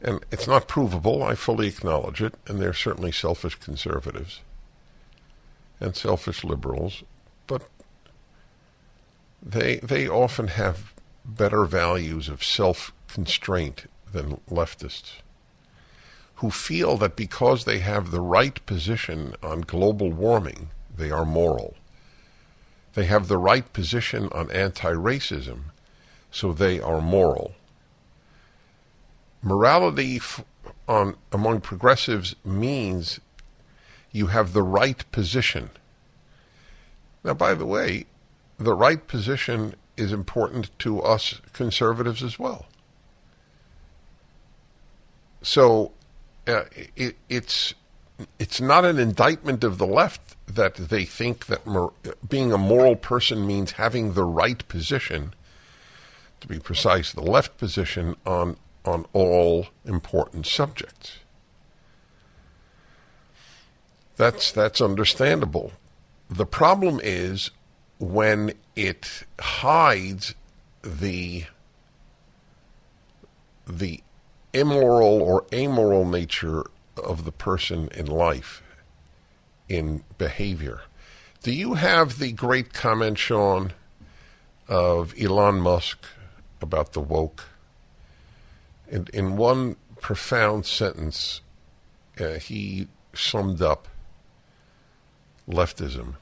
And 0.00 0.24
it's 0.30 0.46
not 0.46 0.68
provable, 0.68 1.22
I 1.22 1.34
fully 1.34 1.68
acknowledge 1.68 2.20
it, 2.20 2.34
and 2.46 2.60
they're 2.60 2.74
certainly 2.74 3.12
selfish 3.12 3.54
conservatives 3.56 4.40
and 5.80 5.96
selfish 5.96 6.44
liberals, 6.44 7.02
but 7.46 7.62
they 9.42 9.76
they 9.76 10.08
often 10.08 10.48
have 10.48 10.92
better 11.24 11.64
values 11.64 12.28
of 12.28 12.44
self 12.44 12.92
constraint 13.08 13.90
than 14.12 14.40
leftists 14.50 15.20
who 16.36 16.50
feel 16.50 16.96
that 16.96 17.16
because 17.16 17.64
they 17.64 17.78
have 17.78 18.10
the 18.10 18.20
right 18.20 18.64
position 18.66 19.34
on 19.42 19.60
global 19.60 20.10
warming, 20.10 20.70
they 20.94 21.10
are 21.10 21.24
moral. 21.24 21.74
They 22.94 23.04
have 23.06 23.28
the 23.28 23.38
right 23.38 23.70
position 23.72 24.28
on 24.32 24.50
anti 24.50 24.92
racism, 24.92 25.64
so 26.30 26.52
they 26.52 26.80
are 26.80 27.00
moral. 27.00 27.54
Morality 29.42 30.16
f- 30.16 30.44
on, 30.88 31.16
among 31.32 31.60
progressives 31.60 32.36
means 32.44 33.20
you 34.12 34.28
have 34.28 34.52
the 34.52 34.62
right 34.62 35.04
position. 35.10 35.70
Now, 37.24 37.34
by 37.34 37.54
the 37.54 37.66
way, 37.66 38.06
the 38.58 38.74
right 38.74 39.04
position 39.06 39.74
is 39.96 40.12
important 40.12 40.76
to 40.80 41.00
us 41.02 41.40
conservatives 41.52 42.22
as 42.22 42.38
well. 42.38 42.66
So 45.42 45.92
uh, 46.46 46.64
it, 46.96 47.16
it's 47.28 47.74
it's 48.38 48.60
not 48.60 48.84
an 48.84 48.98
indictment 48.98 49.64
of 49.64 49.78
the 49.78 49.86
left 49.86 50.33
that 50.46 50.74
they 50.74 51.04
think 51.04 51.46
that 51.46 51.66
mor- 51.66 51.92
being 52.28 52.52
a 52.52 52.58
moral 52.58 52.96
person 52.96 53.46
means 53.46 53.72
having 53.72 54.12
the 54.12 54.24
right 54.24 54.66
position. 54.68 55.34
To 56.40 56.48
be 56.48 56.58
precise, 56.58 57.12
the 57.12 57.22
left 57.22 57.56
position 57.56 58.16
on 58.26 58.56
on 58.84 59.06
all 59.14 59.68
important 59.86 60.46
subjects. 60.46 61.18
That's 64.16 64.52
that's 64.52 64.80
understandable. 64.80 65.72
The 66.28 66.46
problem 66.46 67.00
is 67.02 67.50
when 67.98 68.52
it 68.76 69.24
hides 69.40 70.34
the 70.82 71.44
the 73.66 74.02
immoral 74.52 75.22
or 75.22 75.46
amoral 75.52 76.04
nature 76.04 76.64
of 76.96 77.24
the 77.24 77.32
person 77.32 77.88
in 77.94 78.06
life, 78.06 78.62
in 79.68 80.04
behavior. 80.18 80.82
Do 81.42 81.52
you 81.52 81.74
have 81.74 82.18
the 82.18 82.32
great 82.32 82.72
comment, 82.72 83.18
Sean, 83.18 83.72
of 84.68 85.14
Elon 85.20 85.60
Musk 85.60 86.04
about 86.60 86.92
the 86.92 87.00
woke? 87.00 87.44
In, 88.88 89.06
in 89.12 89.36
one 89.36 89.76
profound 90.00 90.66
sentence, 90.66 91.40
uh, 92.18 92.34
he 92.34 92.88
summed 93.14 93.60
up 93.62 93.88
leftism. 95.48 96.14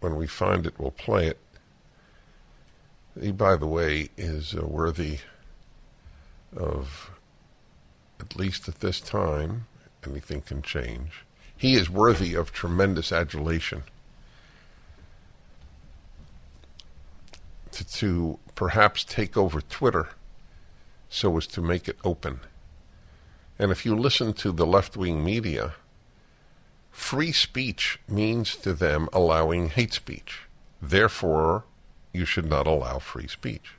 When 0.00 0.16
we 0.16 0.26
find 0.26 0.66
it, 0.66 0.78
we'll 0.78 0.92
play 0.92 1.26
it. 1.26 1.38
He, 3.20 3.32
by 3.32 3.56
the 3.56 3.66
way, 3.66 4.10
is 4.16 4.54
uh, 4.54 4.64
worthy 4.64 5.18
of, 6.56 7.10
at 8.20 8.36
least 8.36 8.68
at 8.68 8.80
this 8.80 9.00
time, 9.00 9.66
anything 10.06 10.40
can 10.40 10.62
change. 10.62 11.24
He 11.58 11.74
is 11.74 11.90
worthy 11.90 12.34
of 12.34 12.52
tremendous 12.52 13.12
adulation. 13.12 13.82
to, 17.78 17.84
to 17.84 18.38
perhaps 18.54 19.04
take 19.04 19.36
over 19.36 19.60
Twitter 19.60 20.08
so 21.08 21.36
as 21.36 21.46
to 21.48 21.62
make 21.62 21.88
it 21.88 21.96
open. 22.04 22.40
And 23.58 23.70
if 23.70 23.86
you 23.86 23.96
listen 23.96 24.32
to 24.34 24.52
the 24.52 24.66
left 24.66 24.96
wing 24.96 25.24
media, 25.24 25.74
free 26.90 27.32
speech 27.32 27.98
means 28.08 28.56
to 28.56 28.72
them 28.72 29.08
allowing 29.12 29.70
hate 29.70 29.94
speech. 29.94 30.42
Therefore, 30.82 31.64
you 32.12 32.24
should 32.24 32.46
not 32.46 32.66
allow 32.66 32.98
free 32.98 33.28
speech. 33.28 33.74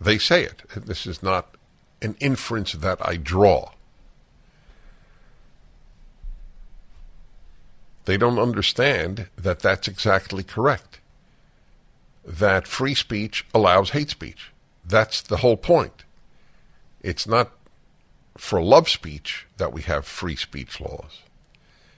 They 0.00 0.18
say 0.18 0.44
it. 0.44 0.62
This 0.76 1.06
is 1.06 1.22
not 1.22 1.54
an 2.00 2.16
inference 2.20 2.72
that 2.72 2.98
I 3.06 3.16
draw. 3.16 3.70
They 8.08 8.16
don't 8.16 8.38
understand 8.38 9.28
that 9.36 9.58
that's 9.60 9.86
exactly 9.86 10.42
correct. 10.42 10.98
That 12.24 12.66
free 12.66 12.94
speech 12.94 13.44
allows 13.52 13.90
hate 13.90 14.08
speech. 14.08 14.50
That's 14.82 15.20
the 15.20 15.36
whole 15.36 15.58
point. 15.58 16.04
It's 17.02 17.26
not 17.26 17.50
for 18.38 18.62
love 18.62 18.88
speech 18.88 19.46
that 19.58 19.74
we 19.74 19.82
have 19.82 20.06
free 20.06 20.36
speech 20.36 20.80
laws. 20.80 21.20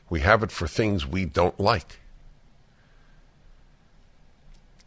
We 0.09 0.19
have 0.19 0.43
it 0.43 0.51
for 0.51 0.67
things 0.67 1.07
we 1.07 1.27
don't 1.27 1.61
like. 1.61 2.01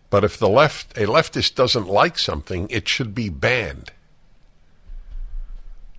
But 0.10 0.26
if 0.26 0.38
the 0.38 0.50
left 0.50 0.98
a 0.98 1.06
leftist 1.06 1.56
doesn't 1.56 1.88
like 1.88 2.20
something, 2.20 2.68
it 2.70 2.90
should 2.90 3.16
be 3.16 3.30
banned. 3.30 3.94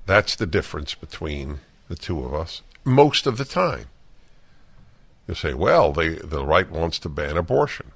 That's 0.04 0.36
the 0.36 0.44
difference 0.44 0.94
between 0.94 1.60
the 1.88 1.96
two 1.96 2.22
of 2.22 2.34
us 2.34 2.60
most 2.84 3.26
of 3.26 3.38
the 3.38 3.46
time. 3.46 3.86
You 5.26 5.34
say, 5.34 5.54
well, 5.54 5.92
they, 5.92 6.10
the 6.10 6.44
right 6.44 6.70
wants 6.70 6.98
to 7.00 7.08
ban 7.08 7.36
abortion. 7.36 7.92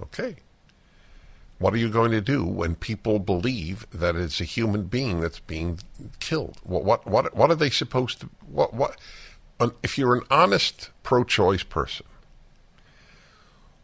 Okay. 0.00 0.36
What 1.58 1.74
are 1.74 1.78
you 1.78 1.90
going 1.90 2.12
to 2.12 2.22
do 2.22 2.44
when 2.44 2.74
people 2.74 3.18
believe 3.18 3.86
that 3.92 4.16
it's 4.16 4.40
a 4.40 4.44
human 4.44 4.84
being 4.84 5.20
that's 5.20 5.40
being 5.40 5.78
killed? 6.18 6.56
What 6.62 6.84
what 6.84 7.06
what, 7.06 7.36
what 7.36 7.50
are 7.50 7.54
they 7.54 7.68
supposed 7.68 8.20
to 8.20 8.30
what 8.46 8.72
what 8.72 8.96
if 9.82 9.98
you're 9.98 10.14
an 10.14 10.24
honest 10.30 10.88
pro-choice 11.02 11.64
person, 11.64 12.06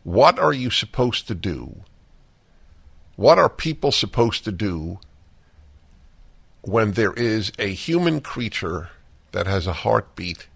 what 0.05 0.39
are 0.39 0.55
you 0.55 0.71
supposed 0.71 1.29
to 1.29 1.35
do? 1.35 1.83
What 3.17 3.39
are 3.39 3.51
people 3.51 3.93
supposed 3.93 4.45
to 4.45 4.53
do 4.53 4.99
when 6.63 6.93
there 6.93 7.13
is 7.13 7.53
a 7.59 7.69
human 7.69 8.21
creature 8.23 8.91
that 9.33 9.47
has 9.47 9.67
a 9.67 9.73
heartbeat, 9.73 10.49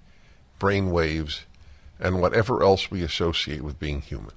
brain 0.58 0.90
waves, 0.90 1.44
and 2.00 2.20
whatever 2.20 2.62
else 2.62 2.90
we 2.90 3.02
associate 3.02 3.62
with 3.62 3.78
being 3.78 4.00
human. 4.00 4.32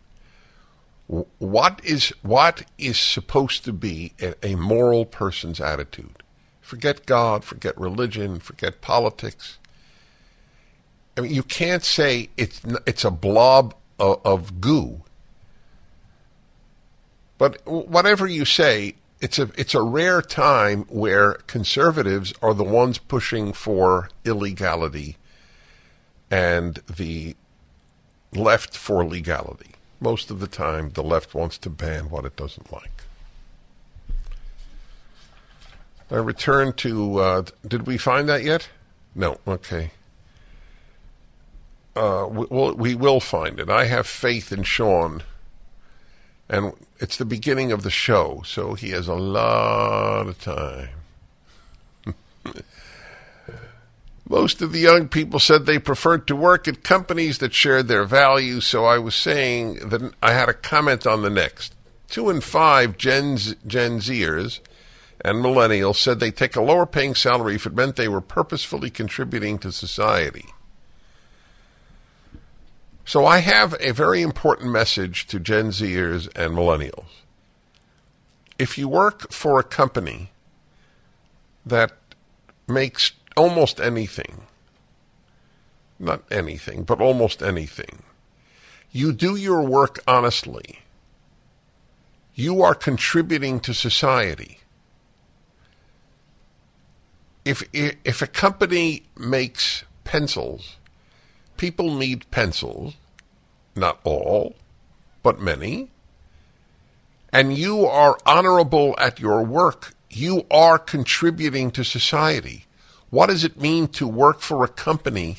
What 1.08 1.82
is 1.84 2.10
what 2.22 2.64
is 2.78 2.98
supposed 2.98 3.66
to 3.66 3.74
be 3.74 4.14
a, 4.22 4.34
a 4.46 4.56
moral 4.56 5.06
person's 5.06 5.60
attitude? 5.60 6.24
Forget 6.62 7.06
God, 7.06 7.44
forget 7.44 7.78
religion, 7.80 8.40
forget 8.40 8.82
politics. 8.82 9.58
I 11.18 11.22
mean, 11.22 11.34
you 11.34 11.44
can't 11.44 11.84
say 11.84 12.30
it's 12.38 12.62
it's 12.88 13.04
a 13.04 13.12
blob 13.12 13.76
of, 14.00 14.22
of 14.26 14.62
goo. 14.62 15.02
But 17.38 17.66
whatever 17.68 18.26
you 18.26 18.46
say, 18.46 18.96
it's 19.20 19.38
a 19.38 19.50
it's 19.58 19.76
a 19.76 19.82
rare 19.82 20.22
time 20.22 20.84
where 20.90 21.34
conservatives 21.48 22.34
are 22.42 22.54
the 22.54 22.64
ones 22.64 22.98
pushing 22.98 23.54
for 23.54 24.10
illegality 24.24 25.18
and 26.32 26.76
the 26.88 27.36
left 28.36 28.76
for 28.78 29.06
legality. 29.06 29.72
Most 30.00 30.30
of 30.32 30.40
the 30.40 30.48
time, 30.48 30.92
the 30.92 31.04
left 31.04 31.34
wants 31.34 31.58
to 31.60 31.70
ban 31.70 32.10
what 32.10 32.26
it 32.26 32.36
doesn't 32.36 32.72
like. 32.72 33.04
I 36.12 36.16
return 36.18 36.74
to. 36.74 37.20
Uh, 37.20 37.44
did 37.68 37.88
we 37.88 37.98
find 37.98 38.28
that 38.30 38.44
yet? 38.44 38.70
No. 39.16 39.38
Okay. 39.48 39.92
Uh, 41.96 42.28
we, 42.30 42.46
we'll, 42.50 42.74
we 42.74 42.96
will 42.96 43.20
find 43.20 43.60
it. 43.60 43.70
I 43.70 43.86
have 43.86 44.08
faith 44.08 44.52
in 44.52 44.64
Sean, 44.64 45.24
and 46.50 46.74
it's 47.00 47.18
the 47.18 47.26
beginning 47.26 47.72
of 47.72 47.84
the 47.84 47.92
show, 47.92 48.42
so 48.46 48.74
he 48.74 48.90
has 48.90 49.08
a 49.08 49.14
lot 49.14 50.28
of 50.28 50.40
time. 50.42 51.03
Most 54.34 54.64
of 54.64 54.72
the 54.72 54.80
young 54.80 55.10
people 55.10 55.40
said 55.40 55.68
they 55.68 55.78
preferred 55.78 56.26
to 56.26 56.36
work 56.36 56.68
at 56.68 56.82
companies 56.82 57.38
that 57.38 57.54
shared 57.54 57.88
their 57.88 58.04
values, 58.04 58.66
so 58.66 58.84
I 58.84 58.98
was 58.98 59.14
saying 59.14 59.90
that 59.90 60.12
I 60.24 60.34
had 60.34 60.50
a 60.50 60.56
comment 60.56 61.06
on 61.06 61.22
the 61.22 61.30
next. 61.30 61.76
Two 62.10 62.32
in 62.32 62.42
five 62.42 62.98
Gen, 62.98 63.38
Gen 63.68 64.00
Zers 64.00 64.60
and 65.22 65.38
millennials 65.38 65.98
said 65.98 66.20
they 66.20 66.32
take 66.32 66.56
a 66.56 66.64
lower 66.64 66.88
paying 66.88 67.14
salary 67.14 67.54
if 67.54 67.68
it 67.68 67.76
meant 67.76 67.96
they 67.96 68.08
were 68.08 68.22
purposefully 68.22 68.90
contributing 68.90 69.60
to 69.60 69.72
society. 69.72 70.48
So 73.06 73.28
I 73.28 73.38
have 73.38 73.76
a 73.80 73.94
very 73.94 74.24
important 74.24 74.72
message 74.72 75.28
to 75.28 75.40
Gen 75.40 75.68
Zers 75.68 76.26
and 76.36 76.58
millennials. 76.58 77.06
If 78.58 78.80
you 78.80 78.90
work 78.90 79.32
for 79.32 79.60
a 79.60 79.64
company 79.64 80.32
that 81.64 81.92
makes 82.68 83.12
almost 83.36 83.80
anything, 83.80 84.42
not 86.00 86.24
anything, 86.32 86.84
but 86.84 87.02
almost 87.02 87.42
anything, 87.42 88.04
you 88.92 89.12
do 89.12 89.36
your 89.36 89.62
work 89.62 90.00
honestly, 90.08 90.80
you 92.36 92.62
are 92.62 92.76
contributing 92.76 93.60
to 93.60 93.74
society. 93.74 94.60
If, 97.46 97.64
if 97.74 98.22
a 98.22 98.28
company 98.28 99.04
makes 99.18 99.84
pencils, 100.04 100.78
people 101.58 101.94
need 101.96 102.30
pencils, 102.32 102.96
not 103.76 104.00
all, 104.04 104.56
but 105.22 105.40
many, 105.40 105.90
and 107.32 107.58
you 107.58 107.86
are 107.86 108.18
honorable 108.26 108.96
at 109.00 109.20
your 109.20 109.44
work, 109.44 109.96
you 110.10 110.46
are 110.52 110.78
contributing 110.78 111.72
to 111.72 111.84
society. 111.84 112.66
What 113.14 113.30
does 113.30 113.44
it 113.44 113.62
mean 113.62 113.90
to 113.90 114.08
work 114.08 114.40
for 114.40 114.64
a 114.64 114.68
company 114.68 115.38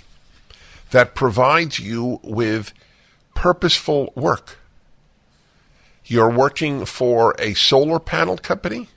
that 0.92 1.16
provides 1.16 1.80
you 1.80 2.20
with 2.22 2.72
purposeful 3.34 4.12
work? 4.14 4.58
You're 6.04 6.30
working 6.30 6.84
for 6.84 7.34
a 7.36 7.54
solar 7.54 7.98
panel 7.98 8.36
company? 8.36 8.90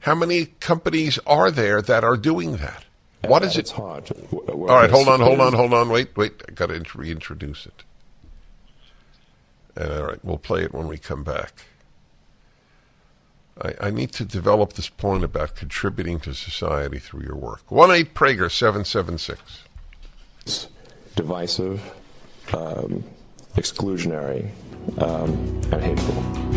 How 0.00 0.14
many 0.14 0.44
companies 0.60 1.18
are 1.26 1.50
there 1.50 1.80
that 1.80 2.04
are 2.04 2.18
doing 2.18 2.58
that? 2.58 2.84
What 3.24 3.42
is 3.42 3.56
it? 3.56 3.70
hot. 3.70 4.10
All 4.30 4.66
right, 4.66 4.90
hold 4.90 5.08
on, 5.08 5.20
hold 5.20 5.40
on, 5.40 5.54
hold 5.54 5.72
on. 5.72 5.88
Wait, 5.88 6.14
wait. 6.18 6.42
I 6.46 6.52
got 6.52 6.66
to 6.66 6.84
reintroduce 6.98 7.64
it. 7.64 7.82
Uh, 9.74 10.00
all 10.00 10.06
right, 10.08 10.22
we'll 10.22 10.36
play 10.36 10.64
it 10.64 10.74
when 10.74 10.86
we 10.86 10.98
come 10.98 11.24
back. 11.24 11.62
I, 13.62 13.74
I, 13.80 13.90
need 13.90 14.12
to 14.12 14.24
develop 14.24 14.74
this 14.74 14.88
point 14.88 15.24
about 15.24 15.56
contributing 15.56 16.20
to 16.20 16.34
society 16.34 16.98
through 16.98 17.22
your 17.22 17.36
work. 17.36 17.70
1 17.70 17.90
8 17.90 18.14
Prager 18.14 18.50
776. 18.50 19.40
Divisive, 21.14 21.82
um, 22.52 23.02
exclusionary, 23.54 24.50
um, 24.98 25.32
and 25.72 25.82
hateful. 25.82 26.56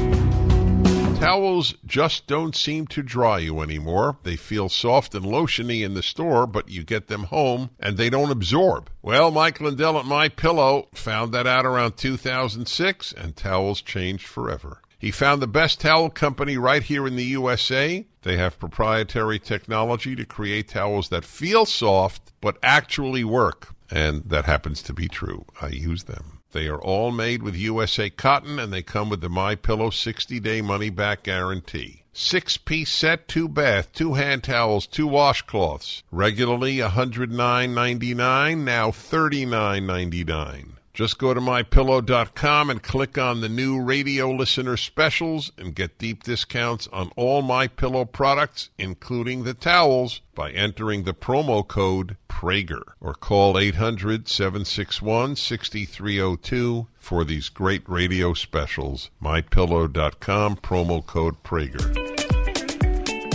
Towels 1.19 1.73
just 1.85 2.27
don't 2.27 2.55
seem 2.55 2.88
to 2.88 3.03
dry 3.03 3.39
you 3.39 3.59
anymore. 3.59 4.17
They 4.23 4.38
feel 4.38 4.69
soft 4.69 5.13
and 5.13 5.25
lotiony 5.25 5.83
in 5.83 5.93
the 5.93 6.01
store, 6.01 6.47
but 6.47 6.69
you 6.69 6.85
get 6.85 7.07
them 7.07 7.25
home 7.25 7.71
and 7.77 7.97
they 7.97 8.09
don't 8.09 8.31
absorb. 8.31 8.89
Well, 9.01 9.29
Mike 9.29 9.59
Lindell 9.59 9.97
at 9.99 10.05
My 10.05 10.29
Pillow 10.29 10.88
found 10.93 11.33
that 11.33 11.45
out 11.45 11.65
around 11.65 11.97
2006, 11.97 13.12
and 13.12 13.35
towels 13.35 13.81
changed 13.81 14.27
forever. 14.27 14.81
He 14.99 15.12
found 15.12 15.41
the 15.41 15.47
best 15.47 15.79
towel 15.79 16.09
company 16.09 16.57
right 16.57 16.83
here 16.83 17.07
in 17.07 17.15
the 17.15 17.23
USA. 17.23 18.05
They 18.23 18.35
have 18.35 18.59
proprietary 18.59 19.39
technology 19.39 20.13
to 20.13 20.25
create 20.25 20.67
towels 20.67 21.07
that 21.07 21.23
feel 21.23 21.65
soft 21.65 22.33
but 22.41 22.57
actually 22.62 23.23
work. 23.23 23.73
And 23.89 24.23
that 24.25 24.43
happens 24.43 24.81
to 24.83 24.93
be 24.93 25.07
true. 25.07 25.45
I 25.62 25.69
use 25.69 26.03
them. 26.03 26.39
They 26.51 26.67
are 26.67 26.81
all 26.81 27.12
made 27.12 27.43
with 27.43 27.55
USA 27.55 28.09
cotton 28.09 28.59
and 28.59 28.73
they 28.73 28.81
come 28.81 29.09
with 29.09 29.21
the 29.21 29.29
My 29.29 29.55
Pillow 29.55 29.89
60-day 29.89 30.62
money 30.62 30.89
back 30.89 31.23
guarantee. 31.23 32.03
Six-piece 32.12 32.91
set, 32.91 33.29
two 33.29 33.47
bath, 33.47 33.93
two 33.93 34.15
hand 34.15 34.43
towels, 34.43 34.85
two 34.85 35.07
washcloths. 35.07 36.03
Regularly 36.12 36.77
$109.99, 36.77 38.57
now 38.57 38.89
$39.99. 38.89 40.78
Just 40.99 41.17
go 41.17 41.33
to 41.33 41.39
mypillow.com 41.39 42.69
and 42.69 42.83
click 42.83 43.17
on 43.17 43.39
the 43.39 43.47
new 43.47 43.81
radio 43.81 44.31
listener 44.31 44.75
specials 44.75 45.49
and 45.57 45.73
get 45.73 45.97
deep 45.97 46.23
discounts 46.23 46.89
on 46.91 47.09
all 47.15 47.41
my 47.41 47.67
pillow 47.67 48.03
products 48.03 48.69
including 48.77 49.45
the 49.45 49.53
towels 49.53 50.19
by 50.35 50.51
entering 50.51 51.05
the 51.05 51.13
promo 51.13 51.65
code 51.65 52.17
Prager 52.27 52.81
or 52.99 53.13
call 53.13 53.57
800 53.57 54.27
761 54.27 55.38
6302 55.38 56.88
for 56.97 57.23
these 57.23 57.47
great 57.47 57.88
radio 57.88 58.33
specials. 58.33 59.09
MyPillow.com, 59.23 60.57
promo 60.57 61.05
code 61.05 61.41
Prager. 61.43 61.95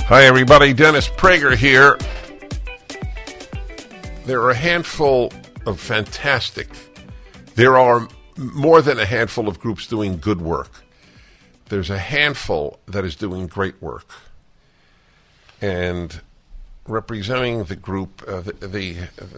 Hi, 0.01 0.25
everybody. 0.25 0.75
Dennis 0.75 1.09
Prager 1.09 1.57
here. 1.57 1.97
There 4.27 4.43
are 4.43 4.51
a 4.51 4.55
handful 4.55 5.33
of 5.65 5.81
fantastic, 5.81 6.69
there 7.55 7.77
are 7.77 8.09
more 8.37 8.83
than 8.83 8.99
a 8.99 9.07
handful 9.07 9.49
of 9.49 9.61
groups 9.61 9.87
doing 9.87 10.19
good 10.19 10.41
work. 10.41 10.83
There's 11.69 11.91
a 11.91 11.99
handful 11.99 12.79
that 12.87 13.05
is 13.05 13.17
doing 13.17 13.47
great 13.47 13.81
work. 13.81 14.13
And 15.61 16.21
representing 16.87 17.65
the 17.65 17.77
group, 17.77 18.23
uh, 18.27 18.41
the, 18.41 18.53
the 18.53 18.97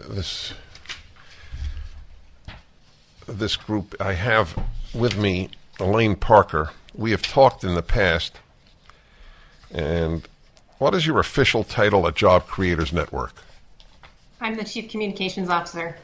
this 0.09 0.53
this 3.27 3.55
group, 3.55 3.95
I 3.99 4.13
have 4.13 4.57
with 4.93 5.17
me 5.17 5.49
Elaine 5.79 6.15
Parker. 6.15 6.71
We 6.95 7.11
have 7.11 7.21
talked 7.21 7.63
in 7.63 7.75
the 7.75 7.83
past. 7.83 8.39
And 9.71 10.27
what 10.79 10.95
is 10.95 11.05
your 11.05 11.19
official 11.19 11.63
title 11.63 12.07
at 12.07 12.15
Job 12.15 12.47
Creators 12.47 12.93
Network? 12.93 13.33
I'm 14.39 14.55
the 14.55 14.63
Chief 14.63 14.89
Communications 14.89 15.49
Officer. 15.49 15.97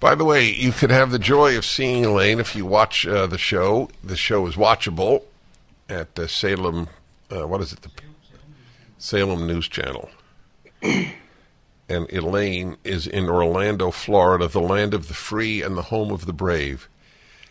By 0.00 0.14
the 0.14 0.24
way, 0.24 0.48
you 0.48 0.70
could 0.70 0.90
have 0.90 1.10
the 1.10 1.18
joy 1.18 1.56
of 1.56 1.64
seeing 1.64 2.04
Elaine 2.04 2.38
if 2.38 2.54
you 2.54 2.64
watch 2.64 3.06
uh, 3.06 3.26
the 3.26 3.38
show. 3.38 3.88
The 4.04 4.16
show 4.16 4.46
is 4.46 4.54
watchable 4.54 5.24
at 5.88 6.14
the 6.14 6.28
Salem, 6.28 6.88
uh, 7.32 7.48
what 7.48 7.60
is 7.60 7.72
it? 7.72 7.82
The 7.82 7.90
Salem 8.98 9.46
News 9.46 9.66
Channel. 9.66 10.08
and 10.82 12.12
Elaine 12.12 12.76
is 12.84 13.08
in 13.08 13.28
Orlando, 13.28 13.90
Florida, 13.90 14.46
the 14.46 14.60
land 14.60 14.94
of 14.94 15.08
the 15.08 15.14
free 15.14 15.62
and 15.62 15.76
the 15.76 15.82
home 15.82 16.12
of 16.12 16.26
the 16.26 16.32
brave. 16.32 16.88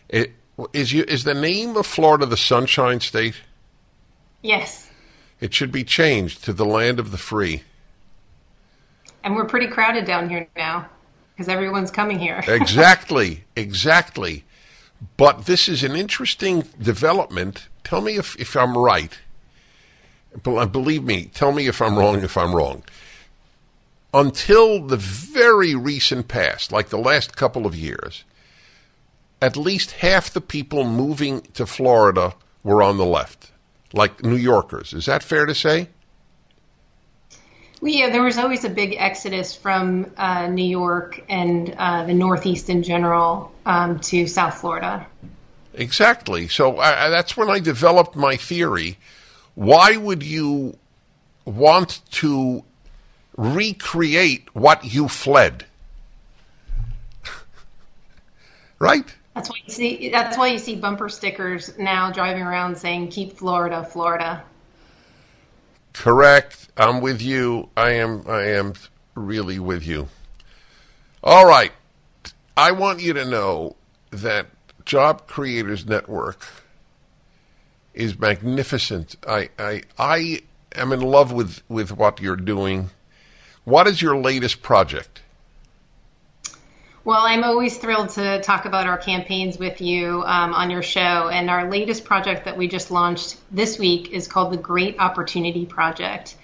It, 0.08 0.32
is, 0.72 0.94
you, 0.94 1.04
is 1.04 1.24
the 1.24 1.34
name 1.34 1.76
of 1.76 1.86
Florida 1.86 2.24
the 2.24 2.38
Sunshine 2.38 3.00
State? 3.00 3.42
Yes. 4.40 4.88
It 5.38 5.52
should 5.52 5.70
be 5.70 5.84
changed 5.84 6.44
to 6.44 6.54
the 6.54 6.64
land 6.64 6.98
of 6.98 7.10
the 7.10 7.18
free. 7.18 7.62
And 9.22 9.36
we're 9.36 9.44
pretty 9.44 9.66
crowded 9.66 10.06
down 10.06 10.30
here 10.30 10.48
now 10.56 10.88
because 11.38 11.48
everyone's 11.48 11.92
coming 11.92 12.18
here. 12.18 12.42
exactly, 12.48 13.44
exactly. 13.54 14.44
But 15.16 15.46
this 15.46 15.68
is 15.68 15.84
an 15.84 15.94
interesting 15.94 16.64
development. 16.82 17.68
Tell 17.84 18.00
me 18.00 18.16
if, 18.16 18.34
if 18.40 18.56
I'm 18.56 18.76
right. 18.76 19.16
Uh, 20.44 20.66
believe 20.66 21.04
me, 21.04 21.30
tell 21.32 21.52
me 21.52 21.68
if 21.68 21.80
I'm 21.80 21.96
wrong 21.96 22.24
if 22.24 22.36
I'm 22.36 22.54
wrong 22.54 22.82
until 24.12 24.84
the 24.84 24.96
very 24.96 25.74
recent 25.74 26.28
past, 26.28 26.72
like 26.72 26.88
the 26.88 26.98
last 26.98 27.36
couple 27.36 27.66
of 27.66 27.76
years, 27.76 28.24
at 29.40 29.56
least 29.56 29.92
half 29.92 30.32
the 30.32 30.40
people 30.40 30.82
moving 30.84 31.42
to 31.54 31.66
Florida 31.66 32.34
were 32.64 32.82
on 32.82 32.96
the 32.96 33.06
left, 33.06 33.52
like 33.92 34.24
New 34.24 34.36
Yorkers. 34.36 34.92
Is 34.92 35.06
that 35.06 35.22
fair 35.22 35.46
to 35.46 35.54
say? 35.54 35.88
Well, 37.80 37.92
yeah, 37.92 38.10
there 38.10 38.22
was 38.22 38.38
always 38.38 38.64
a 38.64 38.70
big 38.70 38.96
exodus 38.98 39.54
from 39.54 40.10
uh, 40.16 40.48
New 40.48 40.64
York 40.64 41.24
and 41.28 41.74
uh, 41.78 42.04
the 42.04 42.14
Northeast 42.14 42.68
in 42.68 42.82
general 42.82 43.52
um, 43.64 44.00
to 44.00 44.26
South 44.26 44.60
Florida. 44.60 45.06
Exactly. 45.74 46.48
So 46.48 46.78
I, 46.78 47.08
that's 47.08 47.36
when 47.36 47.48
I 47.48 47.60
developed 47.60 48.16
my 48.16 48.36
theory. 48.36 48.98
Why 49.54 49.96
would 49.96 50.24
you 50.24 50.76
want 51.44 52.00
to 52.10 52.64
recreate 53.38 54.54
what 54.54 54.84
you 54.84 55.08
fled. 55.08 55.64
right? 58.78 59.14
That's 59.34 59.48
why 59.48 59.56
you 59.64 59.72
see 59.72 60.08
that's 60.10 60.36
why 60.36 60.48
you 60.48 60.58
see 60.58 60.74
bumper 60.74 61.08
stickers 61.08 61.78
now 61.78 62.10
driving 62.10 62.42
around 62.42 62.76
saying 62.76 63.08
keep 63.08 63.34
Florida, 63.34 63.84
Florida. 63.84 64.42
Correct. 65.92 66.68
I'm 66.76 67.00
with 67.00 67.20
you. 67.20 67.70
I 67.76 67.90
am 67.90 68.24
I 68.28 68.44
am 68.44 68.74
really 69.14 69.58
with 69.58 69.86
you. 69.86 70.08
All 71.22 71.46
right. 71.46 71.72
I 72.56 72.72
want 72.72 73.00
you 73.00 73.12
to 73.14 73.24
know 73.24 73.76
that 74.10 74.46
Job 74.84 75.26
Creators 75.26 75.86
Network 75.86 76.46
is 77.94 78.18
magnificent. 78.18 79.16
I 79.26 79.50
I 79.58 79.82
I 79.98 80.42
am 80.74 80.92
in 80.92 81.00
love 81.00 81.32
with 81.32 81.62
with 81.68 81.92
what 81.92 82.20
you're 82.20 82.36
doing. 82.36 82.90
What 83.64 83.86
is 83.86 84.00
your 84.00 84.16
latest 84.16 84.62
project? 84.62 85.22
Well, 87.08 87.22
I'm 87.24 87.42
always 87.42 87.78
thrilled 87.78 88.10
to 88.10 88.42
talk 88.42 88.66
about 88.66 88.86
our 88.86 88.98
campaigns 88.98 89.58
with 89.58 89.80
you 89.80 90.22
um, 90.26 90.52
on 90.52 90.68
your 90.68 90.82
show. 90.82 91.30
And 91.30 91.48
our 91.48 91.70
latest 91.70 92.04
project 92.04 92.44
that 92.44 92.58
we 92.58 92.68
just 92.68 92.90
launched 92.90 93.38
this 93.50 93.78
week 93.78 94.10
is 94.10 94.28
called 94.28 94.52
the 94.52 94.58
Great 94.58 94.98
Opportunity 94.98 95.64
Project. 95.64 96.36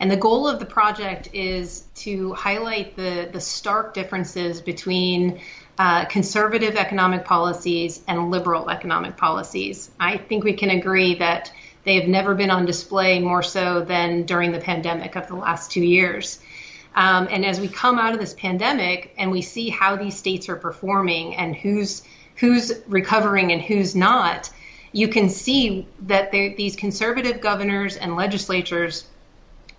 And 0.00 0.10
the 0.10 0.16
goal 0.16 0.48
of 0.48 0.58
the 0.58 0.66
project 0.66 1.28
is 1.32 1.84
to 1.98 2.32
highlight 2.32 2.96
the, 2.96 3.30
the 3.32 3.40
stark 3.40 3.94
differences 3.94 4.60
between 4.60 5.40
uh, 5.78 6.06
conservative 6.06 6.74
economic 6.74 7.24
policies 7.24 8.02
and 8.08 8.32
liberal 8.32 8.70
economic 8.70 9.16
policies. 9.16 9.88
I 10.00 10.16
think 10.16 10.42
we 10.42 10.54
can 10.54 10.70
agree 10.70 11.14
that 11.20 11.52
they 11.84 11.94
have 12.00 12.08
never 12.08 12.34
been 12.34 12.50
on 12.50 12.66
display 12.66 13.20
more 13.20 13.44
so 13.44 13.82
than 13.82 14.24
during 14.24 14.50
the 14.50 14.58
pandemic 14.58 15.14
of 15.14 15.28
the 15.28 15.36
last 15.36 15.70
two 15.70 15.84
years. 15.84 16.40
Um, 16.94 17.28
and 17.30 17.44
as 17.44 17.60
we 17.60 17.68
come 17.68 17.98
out 17.98 18.12
of 18.12 18.20
this 18.20 18.34
pandemic 18.34 19.14
and 19.16 19.30
we 19.30 19.42
see 19.42 19.70
how 19.70 19.96
these 19.96 20.16
states 20.16 20.48
are 20.48 20.56
performing 20.56 21.36
and 21.36 21.56
who's 21.56 22.02
who's 22.36 22.72
recovering 22.86 23.52
and 23.52 23.62
who's 23.62 23.94
not, 23.94 24.50
you 24.92 25.08
can 25.08 25.28
see 25.28 25.86
that 26.00 26.30
these 26.32 26.76
conservative 26.76 27.40
governors 27.40 27.96
and 27.96 28.16
legislatures 28.16 29.06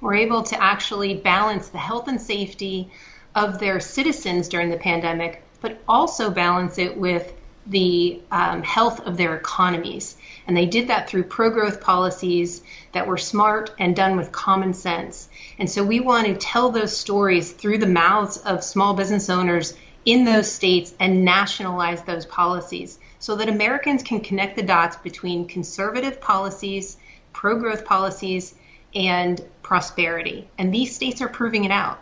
were 0.01 0.13
able 0.13 0.43
to 0.43 0.61
actually 0.61 1.15
balance 1.15 1.69
the 1.69 1.77
health 1.77 2.07
and 2.07 2.21
safety 2.21 2.91
of 3.35 3.59
their 3.59 3.79
citizens 3.79 4.47
during 4.47 4.69
the 4.69 4.77
pandemic, 4.77 5.43
but 5.61 5.79
also 5.87 6.29
balance 6.29 6.77
it 6.77 6.95
with 6.95 7.33
the 7.67 8.21
um, 8.31 8.61
health 8.63 8.99
of 9.01 9.17
their 9.17 9.35
economies. 9.35 10.17
And 10.47 10.57
they 10.57 10.65
did 10.65 10.87
that 10.89 11.09
through 11.09 11.23
pro 11.23 11.49
growth 11.49 11.81
policies 11.81 12.61
that 12.91 13.07
were 13.07 13.17
smart 13.17 13.73
and 13.79 13.95
done 13.95 14.17
with 14.17 14.31
common 14.31 14.73
sense. 14.73 15.29
And 15.57 15.69
so 15.69 15.83
we 15.83 15.99
want 15.99 16.27
to 16.27 16.35
tell 16.35 16.69
those 16.69 16.95
stories 16.95 17.51
through 17.51 17.77
the 17.77 17.87
mouths 17.87 18.37
of 18.37 18.63
small 18.63 18.93
business 18.93 19.29
owners 19.29 19.73
in 20.05 20.25
those 20.25 20.51
states 20.51 20.93
and 20.99 21.23
nationalize 21.23 22.03
those 22.03 22.25
policies 22.25 22.99
so 23.19 23.35
that 23.37 23.47
Americans 23.47 24.03
can 24.03 24.19
connect 24.19 24.55
the 24.57 24.63
dots 24.63 24.97
between 24.97 25.47
conservative 25.47 26.19
policies, 26.19 26.97
pro 27.31 27.57
growth 27.57 27.85
policies, 27.85 28.55
and 28.95 29.41
prosperity. 29.61 30.47
And 30.57 30.73
these 30.73 30.93
states 30.93 31.21
are 31.21 31.29
proving 31.29 31.63
it 31.63 31.71
out. 31.71 31.99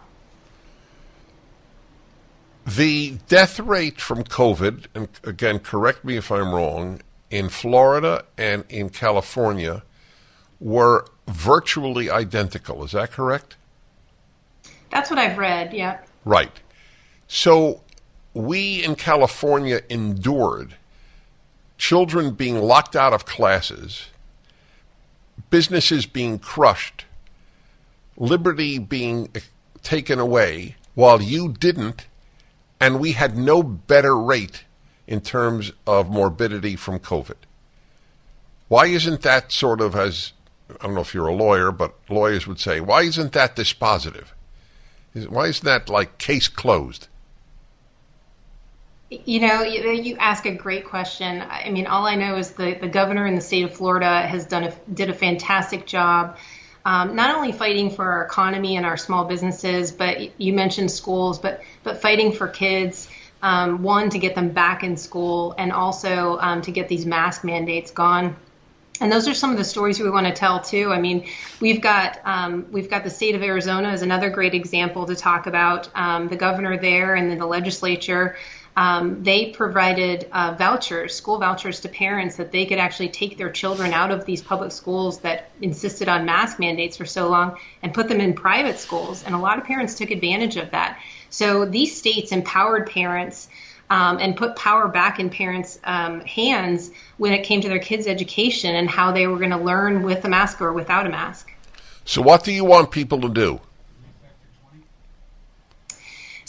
The 2.65 3.17
death 3.27 3.59
rate 3.59 3.99
from 3.99 4.23
COVID, 4.23 4.85
and 4.93 5.07
again, 5.23 5.59
correct 5.59 6.05
me 6.05 6.17
if 6.17 6.31
I'm 6.31 6.53
wrong, 6.53 7.01
in 7.31 7.49
Florida 7.49 8.25
and 8.37 8.65
in 8.69 8.89
California 8.89 9.81
were 10.59 11.07
virtually 11.27 12.09
identical. 12.09 12.83
Is 12.83 12.91
that 12.91 13.11
correct? 13.11 13.55
That's 14.91 15.09
what 15.09 15.17
I've 15.17 15.37
read, 15.37 15.73
yeah. 15.73 15.99
Right. 16.25 16.51
So 17.27 17.81
we 18.33 18.83
in 18.83 18.95
California 18.95 19.81
endured 19.89 20.75
children 21.77 22.31
being 22.31 22.59
locked 22.59 22.95
out 22.95 23.13
of 23.13 23.25
classes, 23.25 24.07
businesses 25.49 26.05
being 26.05 26.37
crushed, 26.37 27.05
liberty 28.17 28.77
being 28.77 29.29
eh, 29.33 29.39
taken 29.81 30.19
away, 30.19 30.75
while 30.93 31.21
you 31.21 31.53
didn't, 31.53 32.05
and 32.79 32.99
we 32.99 33.13
had 33.13 33.37
no 33.37 33.63
better 33.63 34.15
rate 34.15 34.65
in 35.11 35.19
terms 35.19 35.73
of 35.85 36.09
morbidity 36.09 36.77
from 36.77 36.97
COVID. 36.97 37.35
Why 38.69 38.85
isn't 38.85 39.23
that 39.23 39.51
sort 39.51 39.81
of 39.81 39.93
as 39.93 40.31
I 40.69 40.85
don't 40.85 40.95
know 40.95 41.01
if 41.01 41.13
you're 41.13 41.27
a 41.27 41.35
lawyer, 41.35 41.69
but 41.69 41.93
lawyers 42.09 42.47
would 42.47 42.61
say, 42.61 42.79
why 42.79 43.01
isn't 43.01 43.33
that 43.33 43.57
dispositive? 43.57 44.27
Why 45.13 45.47
isn't 45.47 45.65
that 45.65 45.89
like 45.89 46.17
case 46.17 46.47
closed? 46.47 47.09
You 49.09 49.41
know, 49.41 49.63
you 49.63 50.15
ask 50.17 50.45
a 50.45 50.55
great 50.55 50.85
question. 50.85 51.41
I 51.41 51.69
mean, 51.69 51.87
all 51.87 52.05
I 52.05 52.15
know 52.15 52.37
is 52.37 52.51
the, 52.51 52.75
the 52.79 52.87
governor 52.87 53.27
in 53.27 53.35
the 53.35 53.41
state 53.41 53.65
of 53.65 53.73
Florida 53.75 54.21
has 54.21 54.45
done 54.45 54.63
a, 54.63 54.73
did 54.93 55.09
a 55.09 55.13
fantastic 55.13 55.85
job, 55.85 56.37
um, 56.85 57.17
not 57.17 57.35
only 57.35 57.51
fighting 57.51 57.89
for 57.91 58.09
our 58.09 58.23
economy 58.23 58.77
and 58.77 58.85
our 58.85 58.95
small 58.95 59.25
businesses, 59.25 59.91
but 59.91 60.39
you 60.39 60.53
mentioned 60.53 60.89
schools, 60.89 61.37
but 61.37 61.61
but 61.83 62.01
fighting 62.01 62.31
for 62.31 62.47
kids. 62.47 63.09
Um, 63.43 63.81
one 63.81 64.09
to 64.11 64.19
get 64.19 64.35
them 64.35 64.51
back 64.51 64.83
in 64.83 64.95
school, 64.97 65.55
and 65.57 65.71
also 65.71 66.37
um, 66.39 66.61
to 66.61 66.71
get 66.71 66.87
these 66.87 67.05
mask 67.05 67.43
mandates 67.43 67.89
gone 67.89 68.35
and 69.01 69.11
those 69.11 69.27
are 69.27 69.33
some 69.33 69.49
of 69.49 69.57
the 69.57 69.63
stories 69.63 69.99
we 69.99 70.09
want 70.11 70.27
to 70.27 70.33
tell 70.33 70.61
too. 70.61 70.93
I 70.93 70.99
mean, 71.01 71.25
we've 71.59 71.81
got 71.81 72.19
um, 72.23 72.67
we've 72.71 72.89
got 72.89 73.03
the 73.03 73.09
state 73.09 73.33
of 73.33 73.41
Arizona 73.41 73.89
as 73.89 74.03
another 74.03 74.29
great 74.29 74.53
example 74.53 75.07
to 75.07 75.15
talk 75.15 75.47
about. 75.47 75.89
Um, 75.95 76.27
the 76.27 76.35
governor 76.35 76.77
there 76.77 77.15
and 77.15 77.29
then 77.29 77.39
the 77.39 77.47
legislature. 77.47 78.37
Um, 78.77 79.21
they 79.21 79.49
provided 79.49 80.29
uh, 80.31 80.55
vouchers, 80.57 81.13
school 81.13 81.39
vouchers 81.39 81.81
to 81.81 81.89
parents 81.89 82.37
that 82.37 82.53
they 82.53 82.65
could 82.65 82.77
actually 82.77 83.09
take 83.09 83.37
their 83.37 83.51
children 83.51 83.91
out 83.91 84.11
of 84.11 84.23
these 84.25 84.41
public 84.41 84.71
schools 84.71 85.19
that 85.21 85.49
insisted 85.61 86.07
on 86.07 86.23
mask 86.23 86.57
mandates 86.57 86.95
for 86.95 87.05
so 87.05 87.27
long 87.27 87.57
and 87.83 87.93
put 87.93 88.07
them 88.07 88.21
in 88.21 88.33
private 88.33 88.79
schools. 88.79 89.23
And 89.25 89.35
a 89.35 89.37
lot 89.37 89.57
of 89.57 89.65
parents 89.65 89.95
took 89.95 90.09
advantage 90.09 90.55
of 90.55 90.71
that. 90.71 91.01
So 91.31 91.65
these 91.65 91.97
states 91.97 92.31
empowered 92.31 92.87
parents 92.87 93.49
um, 93.89 94.19
and 94.19 94.37
put 94.37 94.55
power 94.55 94.87
back 94.87 95.19
in 95.19 95.29
parents' 95.29 95.79
um, 95.83 96.21
hands 96.21 96.91
when 97.17 97.33
it 97.33 97.43
came 97.43 97.61
to 97.61 97.67
their 97.67 97.79
kids' 97.79 98.05
education 98.05 98.75
and 98.75 98.89
how 98.89 99.11
they 99.11 99.25
were 99.25 99.37
going 99.37 99.51
to 99.51 99.57
learn 99.57 100.03
with 100.03 100.23
a 100.23 100.29
mask 100.29 100.61
or 100.61 100.71
without 100.71 101.07
a 101.07 101.09
mask. 101.09 101.51
So, 102.05 102.21
what 102.21 102.43
do 102.43 102.51
you 102.51 102.65
want 102.65 102.91
people 102.91 103.21
to 103.21 103.29
do? 103.29 103.59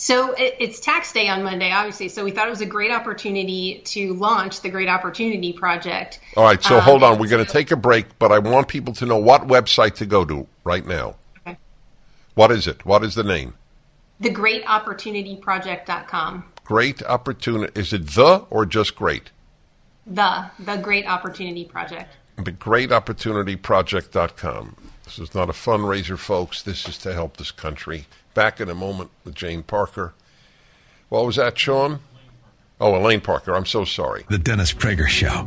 So 0.02 0.34
it's 0.36 0.80
tax 0.80 1.12
day 1.12 1.28
on 1.28 1.44
Monday, 1.44 1.70
obviously. 1.70 2.08
So 2.08 2.24
we 2.24 2.32
thought 2.32 2.48
it 2.48 2.50
was 2.50 2.60
a 2.60 2.66
great 2.66 2.90
opportunity 2.90 3.82
to 3.84 4.14
launch 4.14 4.60
the 4.60 4.68
Great 4.68 4.88
Opportunity 4.88 5.52
Project. 5.52 6.18
All 6.36 6.42
right. 6.42 6.60
So 6.60 6.78
um, 6.78 6.82
hold 6.82 7.04
on. 7.04 7.20
We're 7.20 7.28
going 7.28 7.46
to 7.46 7.50
take 7.50 7.70
a 7.70 7.76
break, 7.76 8.18
but 8.18 8.32
I 8.32 8.40
want 8.40 8.66
people 8.66 8.94
to 8.94 9.06
know 9.06 9.18
what 9.18 9.46
website 9.46 9.94
to 9.96 10.06
go 10.06 10.24
to 10.24 10.48
right 10.64 10.84
now. 10.84 11.14
Okay. 11.46 11.56
What 12.34 12.50
is 12.50 12.66
it? 12.66 12.84
What 12.84 13.04
is 13.04 13.14
the 13.14 13.22
name? 13.22 13.54
TheGreatOpportunityProject.com. 14.22 16.44
Great 16.64 17.02
opportunity. 17.02 17.78
Is 17.78 17.92
it 17.92 18.06
the 18.06 18.46
or 18.50 18.64
just 18.64 18.96
great? 18.96 19.30
The 20.06 20.50
the 20.58 20.76
Great 20.76 21.06
Opportunity 21.06 21.64
Project. 21.64 22.16
The 22.36 22.52
Great 22.52 22.92
Opportunity 22.92 23.56
Project.com. 23.56 24.76
This 25.04 25.18
is 25.18 25.34
not 25.34 25.48
a 25.48 25.52
fundraiser, 25.52 26.18
folks. 26.18 26.62
This 26.62 26.88
is 26.88 26.98
to 26.98 27.12
help 27.12 27.36
this 27.36 27.50
country. 27.50 28.06
Back 28.34 28.60
in 28.60 28.70
a 28.70 28.74
moment 28.74 29.10
with 29.24 29.34
Jane 29.34 29.62
Parker. 29.62 30.14
What 31.08 31.26
was 31.26 31.36
that, 31.36 31.58
Sean? 31.58 32.00
Oh, 32.80 32.96
Elaine 32.96 33.20
Parker. 33.20 33.54
Oh, 33.54 33.56
I'm 33.56 33.66
so 33.66 33.84
sorry. 33.84 34.24
The 34.28 34.38
Dennis 34.38 34.72
Prager 34.72 35.06
Show. 35.06 35.46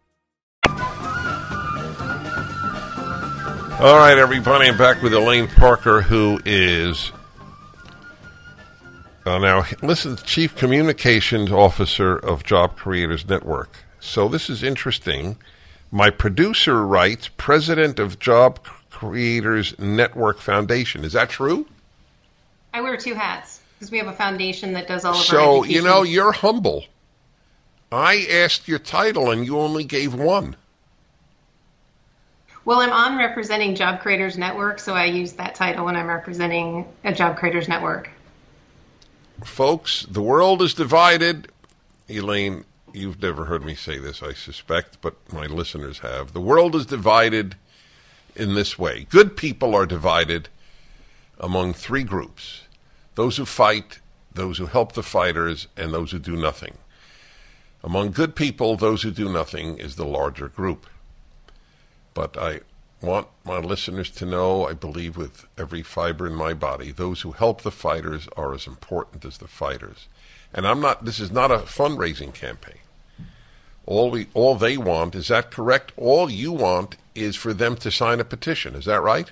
All 3.81 3.97
right, 3.97 4.15
everybody, 4.15 4.67
I'm 4.67 4.77
back 4.77 5.01
with 5.01 5.11
Elaine 5.11 5.47
Parker, 5.47 6.03
who 6.03 6.39
is 6.45 7.11
uh, 9.25 9.39
now 9.39 9.65
listen, 9.81 10.17
Chief 10.17 10.55
Communications 10.55 11.51
Officer 11.51 12.15
of 12.15 12.43
Job 12.43 12.77
Creators 12.77 13.27
Network. 13.27 13.77
So 13.99 14.27
this 14.27 14.51
is 14.51 14.61
interesting. 14.61 15.35
My 15.89 16.11
producer 16.11 16.85
writes, 16.85 17.31
President 17.37 17.97
of 17.97 18.19
Job 18.19 18.63
Creators 18.91 19.73
Network 19.79 20.37
Foundation. 20.37 21.03
Is 21.03 21.13
that 21.13 21.31
true? 21.31 21.65
I 22.75 22.81
wear 22.81 22.97
two 22.97 23.15
hats 23.15 23.61
because 23.79 23.89
we 23.89 23.97
have 23.97 24.05
a 24.05 24.13
foundation 24.13 24.73
that 24.73 24.87
does 24.87 25.05
all 25.05 25.15
of 25.15 25.21
so, 25.21 25.37
our. 25.37 25.41
So 25.41 25.63
you 25.63 25.81
know, 25.81 26.03
you're 26.03 26.33
humble. 26.33 26.85
I 27.91 28.27
asked 28.29 28.67
your 28.67 28.77
title, 28.77 29.31
and 29.31 29.43
you 29.43 29.57
only 29.57 29.85
gave 29.85 30.13
one. 30.13 30.55
Well, 32.63 32.79
I'm 32.79 32.91
on 32.91 33.17
representing 33.17 33.73
Job 33.73 34.01
Creators 34.01 34.37
Network, 34.37 34.79
so 34.79 34.93
I 34.93 35.05
use 35.05 35.33
that 35.33 35.55
title 35.55 35.85
when 35.85 35.95
I'm 35.95 36.07
representing 36.07 36.85
a 37.03 37.11
Job 37.11 37.37
Creators 37.37 37.67
Network. 37.67 38.09
Folks, 39.43 40.05
the 40.07 40.21
world 40.21 40.61
is 40.61 40.75
divided. 40.75 41.51
Elaine, 42.07 42.65
you've 42.93 43.21
never 43.21 43.45
heard 43.45 43.65
me 43.65 43.73
say 43.73 43.97
this, 43.97 44.21
I 44.21 44.33
suspect, 44.33 45.01
but 45.01 45.15
my 45.33 45.47
listeners 45.47 45.99
have. 45.99 46.33
The 46.33 46.41
world 46.41 46.75
is 46.75 46.85
divided 46.85 47.55
in 48.35 48.53
this 48.53 48.79
way 48.79 49.05
good 49.09 49.35
people 49.35 49.75
are 49.75 49.85
divided 49.85 50.47
among 51.37 51.73
three 51.73 52.03
groups 52.03 52.61
those 53.15 53.35
who 53.35 53.45
fight, 53.45 53.99
those 54.33 54.57
who 54.57 54.67
help 54.67 54.93
the 54.93 55.03
fighters, 55.03 55.67
and 55.75 55.93
those 55.93 56.11
who 56.11 56.19
do 56.19 56.35
nothing. 56.37 56.77
Among 57.83 58.11
good 58.11 58.37
people, 58.37 58.77
those 58.77 59.01
who 59.01 59.11
do 59.11 59.29
nothing 59.29 59.77
is 59.77 59.95
the 59.95 60.05
larger 60.05 60.47
group. 60.47 60.87
But 62.13 62.37
I 62.37 62.61
want 63.01 63.27
my 63.43 63.57
listeners 63.57 64.09
to 64.11 64.25
know, 64.25 64.67
I 64.67 64.73
believe 64.73 65.17
with 65.17 65.47
every 65.57 65.81
fiber 65.81 66.27
in 66.27 66.35
my 66.35 66.53
body, 66.53 66.91
those 66.91 67.21
who 67.21 67.31
help 67.31 67.61
the 67.61 67.71
fighters 67.71 68.27
are 68.37 68.53
as 68.53 68.67
important 68.67 69.25
as 69.25 69.37
the 69.37 69.47
fighters. 69.47 70.07
And 70.53 70.67
I'm 70.67 70.79
not, 70.81 71.05
this 71.05 71.19
is 71.19 71.31
not 71.31 71.51
a 71.51 71.59
fundraising 71.59 72.33
campaign. 72.33 72.79
All 73.85 74.11
we, 74.11 74.27
all 74.33 74.55
they 74.55 74.77
want, 74.77 75.15
is 75.15 75.29
that 75.29 75.49
correct? 75.49 75.91
All 75.97 76.29
you 76.29 76.51
want 76.51 76.97
is 77.15 77.35
for 77.35 77.53
them 77.53 77.75
to 77.77 77.89
sign 77.89 78.19
a 78.19 78.23
petition. 78.25 78.75
Is 78.75 78.85
that 78.85 79.01
right? 79.01 79.31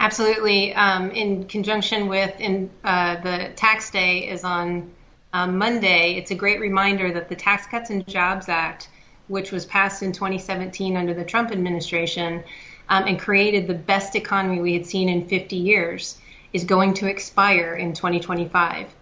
Absolutely. 0.00 0.74
Um, 0.74 1.10
in 1.10 1.44
conjunction 1.44 2.08
with 2.08 2.34
in, 2.40 2.70
uh, 2.82 3.20
the 3.20 3.52
tax 3.54 3.90
day 3.90 4.28
is 4.28 4.42
on 4.42 4.90
um, 5.32 5.58
Monday. 5.58 6.14
It's 6.14 6.30
a 6.30 6.34
great 6.34 6.60
reminder 6.60 7.12
that 7.12 7.28
the 7.28 7.36
Tax 7.36 7.66
Cuts 7.66 7.90
and 7.90 8.06
Jobs 8.08 8.48
Act 8.48 8.88
which 9.32 9.50
was 9.50 9.64
passed 9.64 10.02
in 10.02 10.12
2017 10.12 10.94
under 10.94 11.14
the 11.14 11.24
Trump 11.24 11.50
administration 11.50 12.44
um, 12.90 13.04
and 13.06 13.18
created 13.18 13.66
the 13.66 13.74
best 13.74 14.14
economy 14.14 14.60
we 14.60 14.74
had 14.74 14.84
seen 14.84 15.08
in 15.08 15.26
50 15.26 15.56
years, 15.56 16.18
is 16.52 16.64
going 16.64 16.92
to 16.92 17.06
expire 17.06 17.74
in 17.74 17.94
2025. 17.94 18.94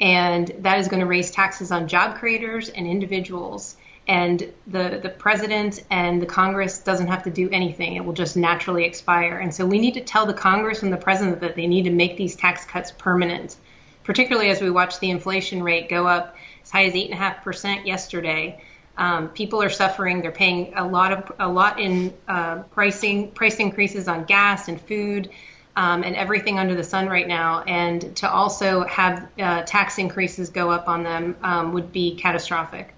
And 0.00 0.50
that 0.58 0.80
is 0.80 0.88
going 0.88 1.00
to 1.00 1.06
raise 1.06 1.30
taxes 1.30 1.70
on 1.70 1.86
job 1.86 2.18
creators 2.18 2.68
and 2.68 2.84
individuals. 2.86 3.76
And 4.08 4.52
the, 4.66 4.98
the 5.00 5.08
president 5.08 5.84
and 5.88 6.20
the 6.20 6.26
Congress 6.26 6.80
doesn't 6.80 7.06
have 7.06 7.22
to 7.22 7.30
do 7.30 7.48
anything. 7.50 7.94
It 7.94 8.04
will 8.04 8.12
just 8.12 8.36
naturally 8.36 8.84
expire. 8.84 9.38
And 9.38 9.54
so 9.54 9.64
we 9.64 9.78
need 9.78 9.94
to 9.94 10.00
tell 10.00 10.26
the 10.26 10.34
Congress 10.34 10.82
and 10.82 10.92
the 10.92 10.96
president 10.96 11.40
that 11.40 11.54
they 11.54 11.68
need 11.68 11.84
to 11.84 11.90
make 11.90 12.16
these 12.16 12.34
tax 12.34 12.64
cuts 12.64 12.90
permanent, 12.90 13.56
particularly 14.02 14.50
as 14.50 14.60
we 14.60 14.70
watch 14.70 14.98
the 14.98 15.10
inflation 15.10 15.62
rate 15.62 15.88
go 15.88 16.08
up 16.08 16.36
as 16.64 16.70
high 16.72 16.86
as 16.86 16.94
8.5% 16.94 17.86
yesterday. 17.86 18.60
Um, 18.98 19.28
people 19.28 19.62
are 19.62 19.70
suffering. 19.70 20.22
They're 20.22 20.30
paying 20.30 20.72
a 20.74 20.86
lot 20.86 21.12
of 21.12 21.32
a 21.38 21.48
lot 21.48 21.78
in 21.78 22.14
uh, 22.28 22.62
pricing 22.70 23.30
price 23.30 23.56
increases 23.56 24.08
on 24.08 24.24
gas 24.24 24.68
and 24.68 24.80
food 24.80 25.30
um, 25.76 26.02
and 26.02 26.16
everything 26.16 26.58
under 26.58 26.74
the 26.74 26.84
sun 26.84 27.06
right 27.08 27.28
now. 27.28 27.62
And 27.62 28.16
to 28.16 28.30
also 28.30 28.84
have 28.84 29.28
uh, 29.38 29.62
tax 29.62 29.98
increases 29.98 30.48
go 30.48 30.70
up 30.70 30.88
on 30.88 31.02
them 31.02 31.36
um, 31.42 31.72
would 31.74 31.92
be 31.92 32.16
catastrophic. 32.16 32.94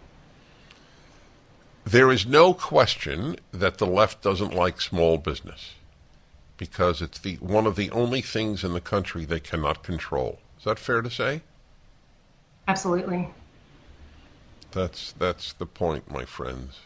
There 1.84 2.12
is 2.12 2.26
no 2.26 2.54
question 2.54 3.36
that 3.50 3.78
the 3.78 3.86
left 3.86 4.22
doesn't 4.22 4.54
like 4.54 4.80
small 4.80 5.18
business 5.18 5.74
because 6.58 7.00
it's 7.00 7.18
the 7.18 7.36
one 7.36 7.66
of 7.66 7.76
the 7.76 7.90
only 7.90 8.20
things 8.20 8.62
in 8.62 8.74
the 8.74 8.80
country 8.80 9.24
they 9.24 9.40
cannot 9.40 9.82
control. 9.82 10.38
Is 10.58 10.64
that 10.64 10.78
fair 10.78 11.00
to 11.02 11.10
say? 11.10 11.42
Absolutely. 12.66 13.30
That's 14.72 15.12
that's 15.12 15.52
the 15.54 15.66
point, 15.66 16.10
my 16.10 16.24
friends. 16.24 16.80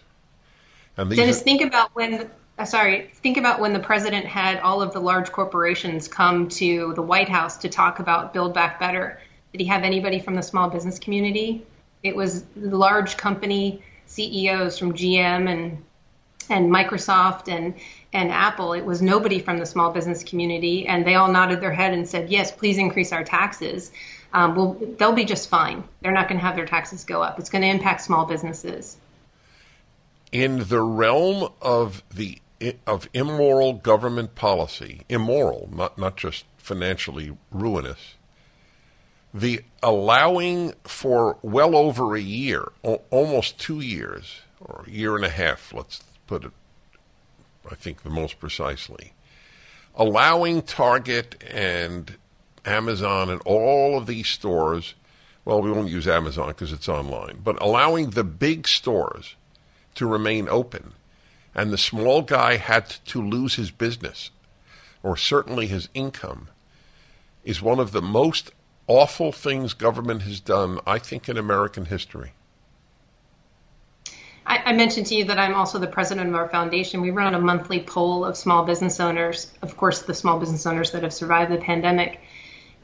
And 0.97 1.11
Dennis, 1.11 1.41
are- 1.41 1.45
think 1.45 1.63
about 1.63 1.95
when. 1.95 2.31
Uh, 2.59 2.65
sorry, 2.67 3.11
think 3.15 3.39
about 3.39 3.61
when 3.61 3.73
the 3.73 3.81
president 3.81 4.27
had 4.27 4.61
all 4.61 4.83
of 4.83 4.93
the 4.93 5.01
large 5.01 5.33
corporations 5.33 6.07
come 6.07 6.49
to 6.51 6.93
the 6.95 7.03
White 7.03 7.29
House 7.29 7.57
to 7.57 7.69
talk 7.69 7.99
about 7.99 8.35
Build 8.35 8.53
Back 8.53 8.79
Better. 8.79 9.21
Did 9.53 9.63
he 9.63 9.67
have 9.69 9.85
anybody 9.85 10.21
from 10.21 10.35
the 10.35 10.43
small 10.43 10.69
business 10.69 10.99
community? 10.99 11.65
It 12.03 12.15
was 12.15 12.45
large 12.57 13.17
company 13.17 13.83
CEOs 14.07 14.79
from 14.79 14.93
GM 14.93 15.49
and 15.49 15.83
and 16.51 16.71
Microsoft 16.71 17.49
and 17.49 17.75
and 18.13 18.31
Apple, 18.31 18.75
it 18.75 18.85
was 18.85 19.01
nobody 19.01 19.39
from 19.39 19.59
the 19.59 19.65
small 19.65 19.91
business 19.91 20.23
community, 20.23 20.87
and 20.87 21.07
they 21.07 21.15
all 21.15 21.33
nodded 21.33 21.63
their 21.63 21.73
head 21.73 21.95
and 21.95 22.07
said, 22.07 22.29
"Yes, 22.29 22.53
please 22.53 22.77
increase 22.77 23.13
our 23.13 23.25
taxes." 23.25 23.91
Um, 24.33 24.55
well, 24.55 24.77
they'll 24.99 25.13
be 25.13 25.25
just 25.25 25.49
fine. 25.49 25.85
They're 26.01 26.13
not 26.13 26.29
going 26.29 26.41
to 26.41 26.47
have 26.47 26.57
their 26.57 26.67
taxes 26.67 27.05
go 27.05 27.23
up. 27.23 27.39
It's 27.39 27.51
going 27.51 27.63
to 27.63 27.69
impact 27.69 28.01
small 28.01 28.25
businesses. 28.25 28.97
In 30.31 30.69
the 30.69 30.81
realm 30.81 31.53
of 31.61 32.03
the 32.15 32.41
of 32.87 33.09
immoral 33.13 33.73
government 33.73 34.35
policy, 34.35 35.03
immoral, 35.09 35.69
not 35.73 35.99
not 35.99 36.17
just 36.17 36.45
financially 36.57 37.37
ruinous, 37.51 38.15
the 39.35 39.63
allowing 39.83 40.75
for 40.85 41.39
well 41.43 41.75
over 41.75 42.15
a 42.15 42.21
year, 42.21 42.73
almost 43.11 43.59
two 43.59 43.81
years, 43.81 44.41
or 44.61 44.85
a 44.87 44.91
year 44.91 45.17
and 45.17 45.25
a 45.25 45.31
half, 45.31 45.73
let's 45.75 46.03
put 46.27 46.45
it, 46.45 46.53
I 47.71 47.75
think, 47.75 48.03
the 48.03 48.11
most 48.11 48.39
precisely, 48.39 49.13
allowing 49.95 50.63
Target 50.63 51.43
and 51.51 52.17
Amazon 52.65 53.31
and 53.31 53.41
all 53.45 53.99
of 53.99 54.07
these 54.07 54.29
stores, 54.29 54.95
well, 55.45 55.61
we 55.61 55.71
won't 55.71 55.89
use 55.89 56.07
Amazon 56.07 56.49
because 56.49 56.73
it's 56.73 56.89
online, 56.89 57.41
but 57.43 57.61
allowing 57.61 58.11
the 58.11 58.25
big 58.25 58.69
stores 58.69 59.35
to 59.95 60.07
remain 60.07 60.49
open. 60.49 60.93
And 61.55 61.71
the 61.71 61.79
small 61.79 62.23
guy 62.23 62.57
had 62.57 62.89
to 63.07 63.21
lose 63.21 63.57
his 63.57 63.71
business, 63.71 64.31
or 65.03 65.17
certainly 65.17 65.67
his 65.67 65.89
income, 65.93 66.49
is 67.45 67.61
one 67.61 67.79
of 67.79 67.93
the 67.93 68.01
most 68.01 68.53
awful 68.87 69.33
things 69.33 69.75
government 69.75 70.23
has 70.23 70.41
done, 70.41 70.79
I 70.87 70.99
think, 70.99 71.29
in 71.29 71.37
American 71.37 71.87
history. 71.87 72.33
I, 74.45 74.73
mentioned 74.73 75.07
to 75.07 75.15
you 75.15 75.25
that 75.27 75.39
I'm 75.39 75.55
also 75.55 75.79
the 75.79 75.87
president 75.87 76.29
of 76.29 76.35
our 76.35 76.49
foundation. 76.49 77.01
We 77.01 77.11
run 77.11 77.35
a 77.35 77.41
monthly 77.41 77.81
poll 77.81 78.25
of 78.25 78.37
small 78.37 78.65
business 78.65 78.99
owners, 79.01 79.53
of 79.63 79.77
course, 79.77 80.03
the 80.03 80.15
small 80.15 80.39
business 80.39 80.67
owners 80.67 80.91
that 80.93 81.03
have 81.05 81.13
survived 81.13 81.53
the 81.53 81.59
pandemic. 81.59 82.21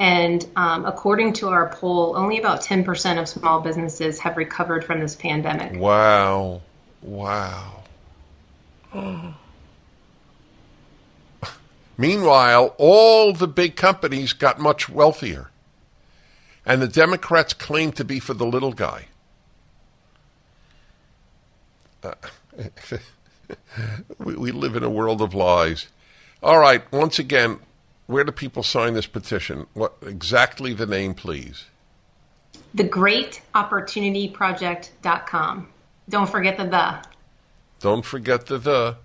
And 0.01 0.47
um, 0.55 0.85
according 0.85 1.33
to 1.35 1.49
our 1.49 1.69
poll, 1.71 2.17
only 2.17 2.39
about 2.39 2.63
10% 2.63 3.21
of 3.21 3.29
small 3.29 3.61
businesses 3.61 4.21
have 4.21 4.37
recovered 4.37 4.85
from 4.85 5.01
this 5.01 5.17
pandemic. 5.17 5.81
Wow. 5.81 6.63
Wow. 7.03 7.83
Meanwhile, 11.97 12.77
all 12.79 13.33
the 13.33 13.49
big 13.49 13.75
companies 13.75 14.33
got 14.33 14.61
much 14.61 14.89
wealthier. 14.89 15.51
And 16.65 16.81
the 16.81 16.89
Democrats 16.89 17.53
claim 17.55 17.93
to 17.93 18.05
be 18.05 18.21
for 18.21 18.35
the 18.35 18.47
little 18.47 18.73
guy. 18.73 19.07
Uh, 22.03 22.13
we, 24.19 24.37
we 24.37 24.53
live 24.53 24.77
in 24.77 24.85
a 24.85 24.91
world 24.91 25.21
of 25.21 25.35
lies. 25.35 25.89
All 26.43 26.59
right, 26.59 26.83
once 26.93 27.19
again, 27.19 27.59
where 28.09 28.25
do 28.25 28.33
people 28.33 28.65
sign 28.65 28.95
this 28.95 29.07
petition? 29.07 29.69
What 29.75 29.95
exactly 30.03 30.73
the 30.73 30.87
name, 30.87 31.15
please? 31.15 31.67
TheGreatOpportunityProject.com. 32.75 35.69
Don't 36.09 36.29
forget 36.29 36.57
the 36.57 36.65
the. 36.65 37.05
Don't 37.81 38.05
forget 38.05 38.47
the 38.47 38.59
the. 38.59 38.97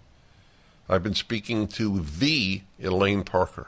I've 0.90 1.04
been 1.04 1.14
speaking 1.16 1.68
to 1.68 2.00
the 2.00 2.62
Elaine 2.82 3.24
Parker. 3.24 3.68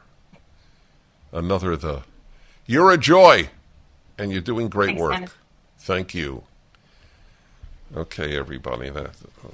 Another 1.33 1.75
the. 1.75 2.03
You're 2.65 2.91
a 2.91 2.97
joy, 2.97 3.49
and 4.17 4.31
you're 4.31 4.41
doing 4.41 4.69
great 4.69 4.87
Thanks, 4.87 5.01
work. 5.01 5.11
Dennis. 5.11 5.31
Thank 5.79 6.15
you. 6.15 6.43
Okay, 7.95 8.35
everybody. 8.37 8.89
That 8.89 9.11
oh. 9.45 9.51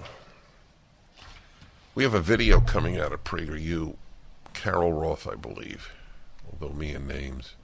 we 1.95 2.03
have 2.03 2.13
a 2.13 2.21
video 2.21 2.61
coming 2.61 2.99
out 2.99 3.11
of 3.11 3.23
PragerU 3.23 3.95
Carol 4.53 4.93
Roth, 4.93 5.27
I 5.27 5.35
believe, 5.35 5.91
although 6.51 6.73
me 6.73 6.91
and 6.91 7.07
names 7.07 7.55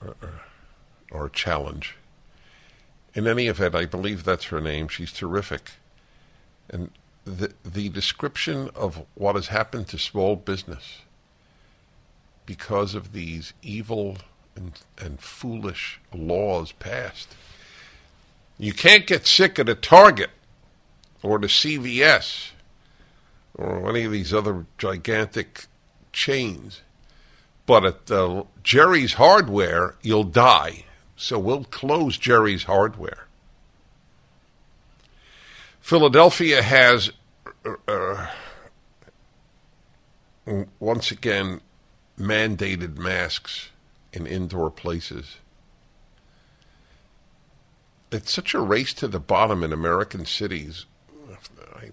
are, 0.00 0.16
are 1.10 1.26
a 1.26 1.30
challenge. 1.30 1.96
In 3.14 3.26
any 3.26 3.46
event, 3.46 3.74
I 3.74 3.84
believe 3.84 4.24
that's 4.24 4.46
her 4.46 4.60
name. 4.60 4.88
She's 4.88 5.12
terrific. 5.12 5.72
And 6.68 6.90
the, 7.24 7.52
the 7.64 7.88
description 7.88 8.70
of 8.74 9.04
what 9.14 9.34
has 9.36 9.48
happened 9.48 9.88
to 9.88 9.98
small 9.98 10.36
business 10.36 11.02
because 12.46 12.94
of 12.94 13.12
these 13.12 13.52
evil 13.62 14.18
and, 14.56 14.80
and 14.98 15.20
foolish 15.20 16.00
laws 16.12 16.72
passed. 16.72 17.34
You 18.58 18.72
can't 18.72 19.06
get 19.06 19.26
sick 19.26 19.58
at 19.58 19.68
a 19.68 19.74
Target 19.74 20.30
or 21.22 21.38
the 21.38 21.46
CVS 21.46 22.50
or 23.54 23.88
any 23.88 24.04
of 24.04 24.12
these 24.12 24.32
other 24.32 24.66
gigantic 24.78 25.66
chains. 26.12 26.82
But 27.66 27.84
at 27.84 28.10
uh, 28.10 28.44
Jerry's 28.62 29.14
Hardware, 29.14 29.96
you'll 30.02 30.24
die. 30.24 30.84
So 31.16 31.38
we'll 31.38 31.64
close 31.64 32.18
Jerry's 32.18 32.64
Hardware. 32.64 33.26
Philadelphia 35.80 36.62
has, 36.62 37.10
uh, 37.88 38.26
once 40.78 41.10
again, 41.10 41.60
mandated 42.18 42.96
masks 42.96 43.70
in 44.12 44.26
indoor 44.26 44.70
places. 44.70 45.36
It's 48.10 48.32
such 48.32 48.54
a 48.54 48.60
race 48.60 48.92
to 48.94 49.08
the 49.08 49.20
bottom 49.20 49.62
in 49.62 49.72
American 49.72 50.26
cities. 50.26 50.86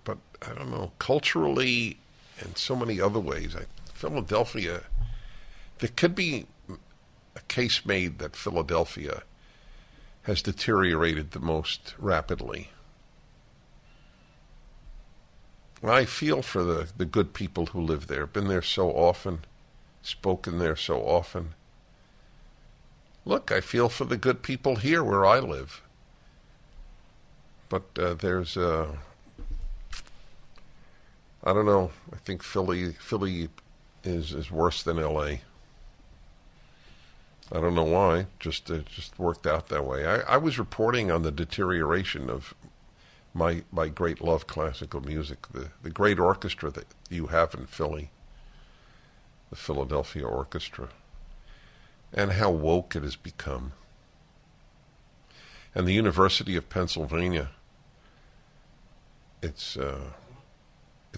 But 0.03 0.17
I 0.41 0.53
don't 0.53 0.71
know, 0.71 0.91
culturally 0.99 1.99
and 2.39 2.57
so 2.57 2.75
many 2.75 3.01
other 3.01 3.19
ways. 3.19 3.55
I, 3.55 3.63
Philadelphia, 3.93 4.83
there 5.79 5.89
could 5.95 6.15
be 6.15 6.45
a 7.35 7.41
case 7.47 7.85
made 7.85 8.19
that 8.19 8.35
Philadelphia 8.35 9.23
has 10.23 10.41
deteriorated 10.41 11.31
the 11.31 11.39
most 11.39 11.95
rapidly. 11.97 12.69
I 15.83 16.05
feel 16.05 16.41
for 16.41 16.63
the, 16.63 16.89
the 16.97 17.05
good 17.05 17.33
people 17.33 17.67
who 17.67 17.79
live 17.79 18.07
there, 18.07 18.27
been 18.27 18.47
there 18.49 18.61
so 18.61 18.91
often, 18.91 19.39
spoken 20.01 20.59
there 20.59 20.75
so 20.75 21.01
often. 21.01 21.53
Look, 23.25 23.51
I 23.51 23.61
feel 23.61 23.89
for 23.89 24.05
the 24.05 24.17
good 24.17 24.43
people 24.43 24.77
here 24.77 25.03
where 25.03 25.25
I 25.25 25.39
live. 25.39 25.81
But 27.69 27.83
uh, 27.97 28.15
there's 28.15 28.57
uh, 28.57 28.97
I 31.49 31.53
don't 31.53 31.65
know. 31.65 31.89
I 32.13 32.17
think 32.17 32.43
Philly 32.43 32.91
Philly 32.93 33.49
is 34.03 34.33
is 34.33 34.51
worse 34.51 34.83
than 34.83 34.99
L.A. 34.99 35.41
I 37.51 37.59
don't 37.59 37.73
know 37.73 37.85
why. 37.85 38.27
Just 38.39 38.69
it 38.69 38.85
just 38.85 39.17
worked 39.17 39.47
out 39.47 39.69
that 39.69 39.83
way. 39.83 40.05
I, 40.05 40.19
I 40.35 40.37
was 40.37 40.59
reporting 40.59 41.09
on 41.09 41.23
the 41.23 41.31
deterioration 41.31 42.29
of 42.29 42.53
my 43.33 43.63
my 43.71 43.87
great 43.87 44.21
love 44.21 44.45
classical 44.45 45.01
music, 45.01 45.47
the 45.51 45.71
the 45.81 45.89
great 45.89 46.19
orchestra 46.19 46.69
that 46.69 46.85
you 47.09 47.27
have 47.27 47.55
in 47.55 47.65
Philly, 47.65 48.11
the 49.49 49.55
Philadelphia 49.55 50.27
Orchestra, 50.27 50.89
and 52.13 52.33
how 52.33 52.51
woke 52.51 52.95
it 52.95 53.01
has 53.01 53.15
become. 53.15 53.71
And 55.73 55.87
the 55.87 55.93
University 55.93 56.55
of 56.55 56.69
Pennsylvania. 56.69 57.49
It's 59.41 59.77
uh, 59.77 60.11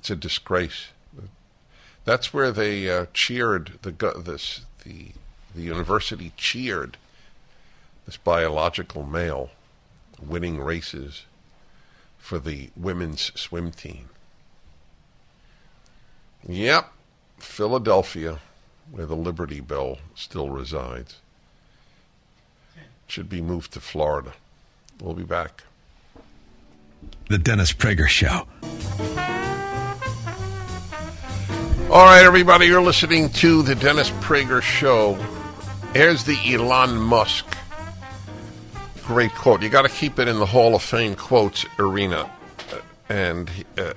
it's 0.01 0.09
a 0.09 0.15
disgrace. 0.15 0.87
That's 2.05 2.33
where 2.33 2.51
they 2.51 2.89
uh, 2.89 3.05
cheered 3.13 3.73
the 3.83 3.91
this 4.25 4.61
the 4.83 5.09
the 5.53 5.61
university 5.61 6.33
cheered 6.37 6.97
this 8.07 8.17
biological 8.17 9.03
male 9.03 9.51
winning 10.19 10.59
races 10.59 11.25
for 12.17 12.39
the 12.39 12.71
women's 12.75 13.31
swim 13.39 13.69
team. 13.69 14.09
Yep, 16.47 16.91
Philadelphia, 17.37 18.39
where 18.89 19.05
the 19.05 19.15
Liberty 19.15 19.59
Bell 19.59 19.99
still 20.15 20.49
resides, 20.49 21.17
should 23.05 23.29
be 23.29 23.43
moved 23.43 23.71
to 23.73 23.79
Florida. 23.79 24.33
We'll 24.99 25.13
be 25.13 25.23
back. 25.23 25.63
The 27.29 27.37
Dennis 27.37 27.71
Prager 27.71 28.07
Show. 28.07 28.47
All 31.91 32.05
right, 32.05 32.23
everybody, 32.23 32.67
you're 32.67 32.81
listening 32.81 33.29
to 33.31 33.63
the 33.63 33.75
Dennis 33.75 34.11
Prager 34.21 34.61
Show. 34.61 35.15
Here's 35.93 36.23
the 36.23 36.37
Elon 36.45 36.95
Musk. 36.95 37.45
Great 39.03 39.33
quote. 39.35 39.61
You 39.61 39.67
got 39.67 39.81
to 39.81 39.89
keep 39.89 40.17
it 40.17 40.29
in 40.29 40.39
the 40.39 40.45
Hall 40.45 40.73
of 40.73 40.81
Fame 40.81 41.15
quotes 41.15 41.65
arena. 41.77 42.31
And 43.09 43.51
uh, 43.77 43.91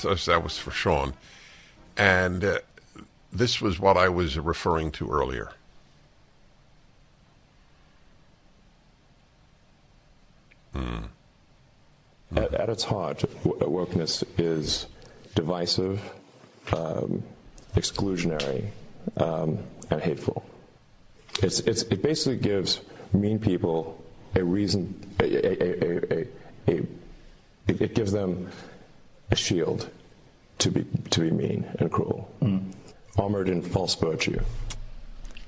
that 0.00 0.40
was 0.44 0.58
for 0.58 0.70
Sean. 0.70 1.12
And 1.96 2.44
uh, 2.44 2.58
this 3.32 3.60
was 3.60 3.80
what 3.80 3.96
I 3.96 4.08
was 4.08 4.38
referring 4.38 4.92
to 4.92 5.10
earlier. 5.10 5.50
Hmm. 10.72 10.98
at, 12.36 12.54
at, 12.54 12.68
its 12.68 12.84
heart, 12.84 13.24
wokeness 13.42 14.22
is 14.38 14.86
divisive, 15.34 16.00
um, 16.72 17.24
exclusionary, 17.74 18.66
um, 19.16 19.58
and 19.90 20.00
hateful. 20.00 20.44
It's, 21.42 21.60
it's, 21.60 21.82
it 21.82 22.02
basically 22.02 22.38
gives 22.38 22.80
mean 23.12 23.38
people 23.38 24.02
a 24.34 24.44
reason, 24.44 24.94
a, 25.20 25.24
a, 25.24 26.26
a, 26.68 26.86
it 27.66 27.94
gives 27.94 28.12
them 28.12 28.48
a 29.30 29.36
shield 29.36 29.88
to 30.58 30.70
be, 30.70 30.84
to 31.10 31.20
be 31.20 31.30
mean 31.30 31.64
and 31.78 31.90
cruel, 31.90 32.30
mm. 32.42 32.72
armored 33.18 33.48
in 33.48 33.62
false 33.62 33.94
virtue. 33.94 34.40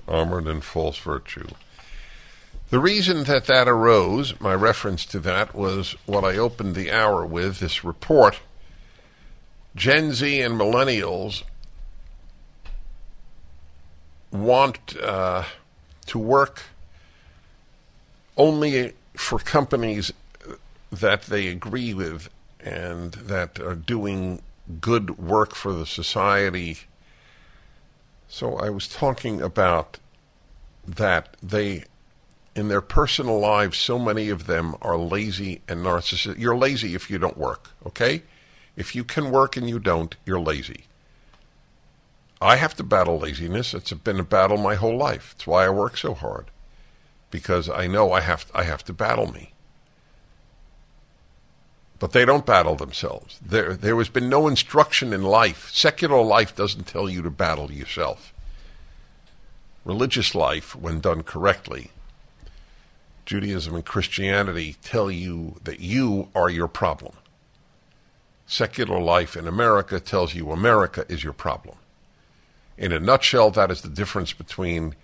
Armored 0.09 0.47
in 0.47 0.61
false 0.61 0.99
virtue. 0.99 1.47
The 2.71 2.81
reason 2.81 3.25
that 3.25 3.47
that 3.47 3.69
arose, 3.69 4.41
my 4.41 4.55
reference 4.55 5.05
to 5.07 5.21
that, 5.21 5.55
was 5.55 5.95
what 6.07 6.25
I 6.25 6.39
opened 6.39 6.75
the 6.75 6.91
hour 6.91 7.27
with 7.27 7.61
this 7.61 7.85
report. 7.85 8.41
Gen 9.77 10.13
Z 10.13 10.41
and 10.41 10.59
millennials 10.59 11.43
want 14.33 14.97
uh, 15.01 15.45
to 16.07 16.19
work 16.19 16.63
only 18.37 18.95
for 19.15 19.39
companies 19.39 20.13
that 20.91 21.23
they 21.23 21.49
agree 21.49 21.95
with 21.95 22.29
and 22.61 23.13
that 23.13 23.61
are 23.61 23.75
doing 23.75 24.43
good 24.81 25.19
work 25.19 25.55
for 25.55 25.73
the 25.73 25.87
society. 25.87 26.79
So 28.29 28.57
I 28.57 28.71
was 28.71 28.89
talking 28.89 29.41
about 29.41 29.99
that 30.87 31.37
they 31.43 31.85
in 32.55 32.69
their 32.69 32.81
personal 32.83 33.39
lives, 33.39 33.79
so 33.79 33.99
many 33.99 34.29
of 34.29 34.47
them 34.47 34.75
are 34.83 34.99
lazy 34.99 35.63
and 35.69 35.85
narcissistic. 35.85 36.39
You're 36.39 36.57
lazy 36.57 36.95
if 36.95 37.11
you 37.11 37.19
don't 37.19 37.39
work, 37.39 37.71
okay? 37.87 38.23
If 38.77 38.95
you 38.95 39.05
can 39.05 39.31
work 39.31 39.57
and 39.57 39.69
you 39.69 39.79
don't, 39.79 40.15
you're 40.27 40.41
lazy. 40.41 40.85
I 42.43 42.57
have 42.57 42.75
to 42.77 42.83
battle 42.83 43.21
laziness. 43.21 43.73
It's 43.73 43.93
been 43.93 44.19
a 44.19 44.25
battle 44.25 44.57
my 44.57 44.75
whole 44.75 44.97
life. 44.97 45.33
It's 45.37 45.47
why 45.47 45.65
I 45.65 45.71
work 45.71 45.97
so 45.97 46.13
hard, 46.13 46.47
because 47.31 47.71
I 47.71 47.87
know 47.87 48.13
I 48.13 48.21
have 48.21 48.51
I 48.53 48.65
have 48.65 48.85
to 48.87 48.93
battle 48.93 49.31
me. 49.33 49.53
But 52.01 52.11
they 52.11 52.25
don't 52.25 52.45
battle 52.45 52.75
themselves. 52.75 53.39
There 53.41 53.75
there 53.75 53.97
has 53.97 54.09
been 54.09 54.29
no 54.29 54.49
instruction 54.49 55.13
in 55.13 55.23
life. 55.23 55.71
Secular 55.73 56.21
life 56.21 56.57
doesn't 56.57 56.89
tell 56.89 57.09
you 57.09 57.23
to 57.23 57.31
battle 57.31 57.71
yourself. 57.71 58.35
Religious 59.85 60.35
life, 60.35 60.75
when 60.75 61.01
done 61.01 61.23
correctly, 61.23 61.93
Judaism 63.25 63.77
and 63.77 63.85
Christianity 63.85 64.77
tell 64.83 65.11
you 65.11 65.61
that 65.63 65.79
you 65.79 66.29
are 66.35 66.51
your 66.51 66.69
problem. 66.69 67.15
Secular 68.47 69.01
life 69.01 69.37
in 69.37 69.47
America 69.47 70.01
tells 70.01 70.35
you 70.35 70.51
America 70.51 71.05
is 71.09 71.23
your 71.23 71.33
problem. 71.33 71.77
In 72.83 72.91
a 72.91 72.99
nutshell, 72.99 73.53
that 73.53 73.71
is 73.71 73.83
the 73.83 73.89
difference 73.89 74.33
between 74.33 74.97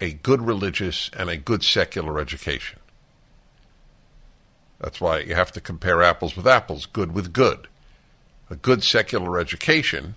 a 0.00 0.14
good 0.14 0.40
religious 0.40 1.10
and 1.14 1.28
a 1.28 1.36
good 1.36 1.62
secular 1.62 2.18
education. 2.18 2.78
That's 4.80 4.98
why 4.98 5.18
you 5.18 5.34
have 5.34 5.52
to 5.52 5.60
compare 5.60 6.02
apples 6.02 6.34
with 6.34 6.46
apples, 6.46 6.86
good 6.86 7.12
with 7.12 7.34
good. 7.34 7.68
A 8.48 8.56
good 8.56 8.82
secular 8.82 9.38
education, 9.38 10.16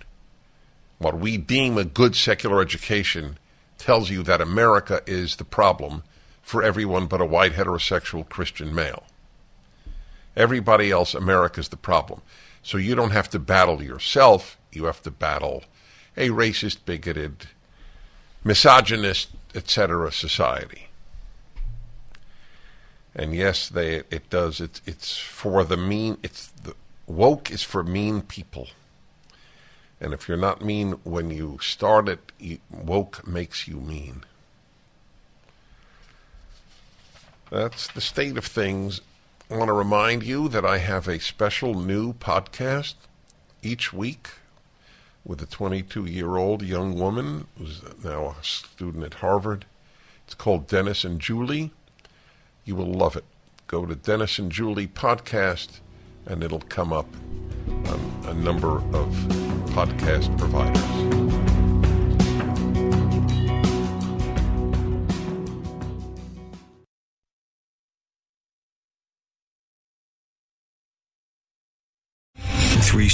what 0.96 1.20
we 1.20 1.36
deem 1.36 1.76
a 1.76 1.84
good 1.84 2.16
secular 2.16 2.62
education, 2.62 3.36
tells 3.76 4.08
you 4.08 4.22
that 4.22 4.40
America 4.40 5.02
is 5.06 5.36
the 5.36 5.44
problem 5.44 6.02
for 6.40 6.62
everyone 6.62 7.08
but 7.08 7.20
a 7.20 7.26
white 7.26 7.52
heterosexual 7.52 8.26
Christian 8.26 8.74
male. 8.74 9.04
Everybody 10.34 10.90
else, 10.90 11.12
America's 11.12 11.68
the 11.68 11.76
problem. 11.76 12.22
So 12.62 12.78
you 12.78 12.94
don't 12.94 13.10
have 13.10 13.28
to 13.30 13.38
battle 13.38 13.82
yourself, 13.82 14.56
you 14.72 14.86
have 14.86 15.02
to 15.02 15.10
battle 15.10 15.64
a 16.16 16.30
racist, 16.30 16.78
bigoted, 16.84 17.46
misogynist, 18.42 19.30
etc. 19.54 20.10
society. 20.12 20.88
And 23.14 23.34
yes, 23.34 23.68
they 23.68 24.02
it 24.10 24.28
does. 24.28 24.60
It's 24.60 24.82
it's 24.84 25.16
for 25.16 25.64
the 25.64 25.76
mean. 25.76 26.18
It's 26.22 26.48
the 26.48 26.74
woke 27.06 27.50
is 27.50 27.62
for 27.62 27.82
mean 27.82 28.20
people. 28.22 28.68
And 29.98 30.12
if 30.12 30.28
you're 30.28 30.36
not 30.36 30.62
mean 30.62 30.92
when 31.04 31.30
you 31.30 31.58
start 31.62 32.08
it, 32.08 32.32
woke 32.70 33.26
makes 33.26 33.66
you 33.66 33.76
mean. 33.76 34.24
That's 37.50 37.86
the 37.86 38.02
state 38.02 38.36
of 38.36 38.44
things. 38.44 39.00
I 39.50 39.56
want 39.56 39.68
to 39.68 39.72
remind 39.72 40.24
you 40.24 40.48
that 40.48 40.66
I 40.66 40.78
have 40.78 41.08
a 41.08 41.20
special 41.20 41.74
new 41.74 42.12
podcast 42.12 42.94
each 43.62 43.92
week 43.92 44.30
with 45.26 45.42
a 45.42 45.46
22 45.46 46.06
year 46.06 46.36
old 46.36 46.62
young 46.62 46.98
woman 46.98 47.48
who's 47.58 47.82
now 48.02 48.36
a 48.40 48.44
student 48.44 49.04
at 49.04 49.14
Harvard. 49.14 49.66
It's 50.24 50.34
called 50.34 50.68
Dennis 50.68 51.04
and 51.04 51.20
Julie. 51.20 51.72
You 52.64 52.76
will 52.76 52.92
love 52.92 53.16
it. 53.16 53.24
Go 53.66 53.84
to 53.84 53.96
Dennis 53.96 54.38
and 54.38 54.50
Julie 54.50 54.86
podcast 54.86 55.80
and 56.26 56.42
it'll 56.42 56.60
come 56.60 56.92
up 56.92 57.08
on 57.68 58.24
a 58.26 58.34
number 58.34 58.78
of 58.96 59.08
podcast 59.74 60.36
providers. 60.38 61.35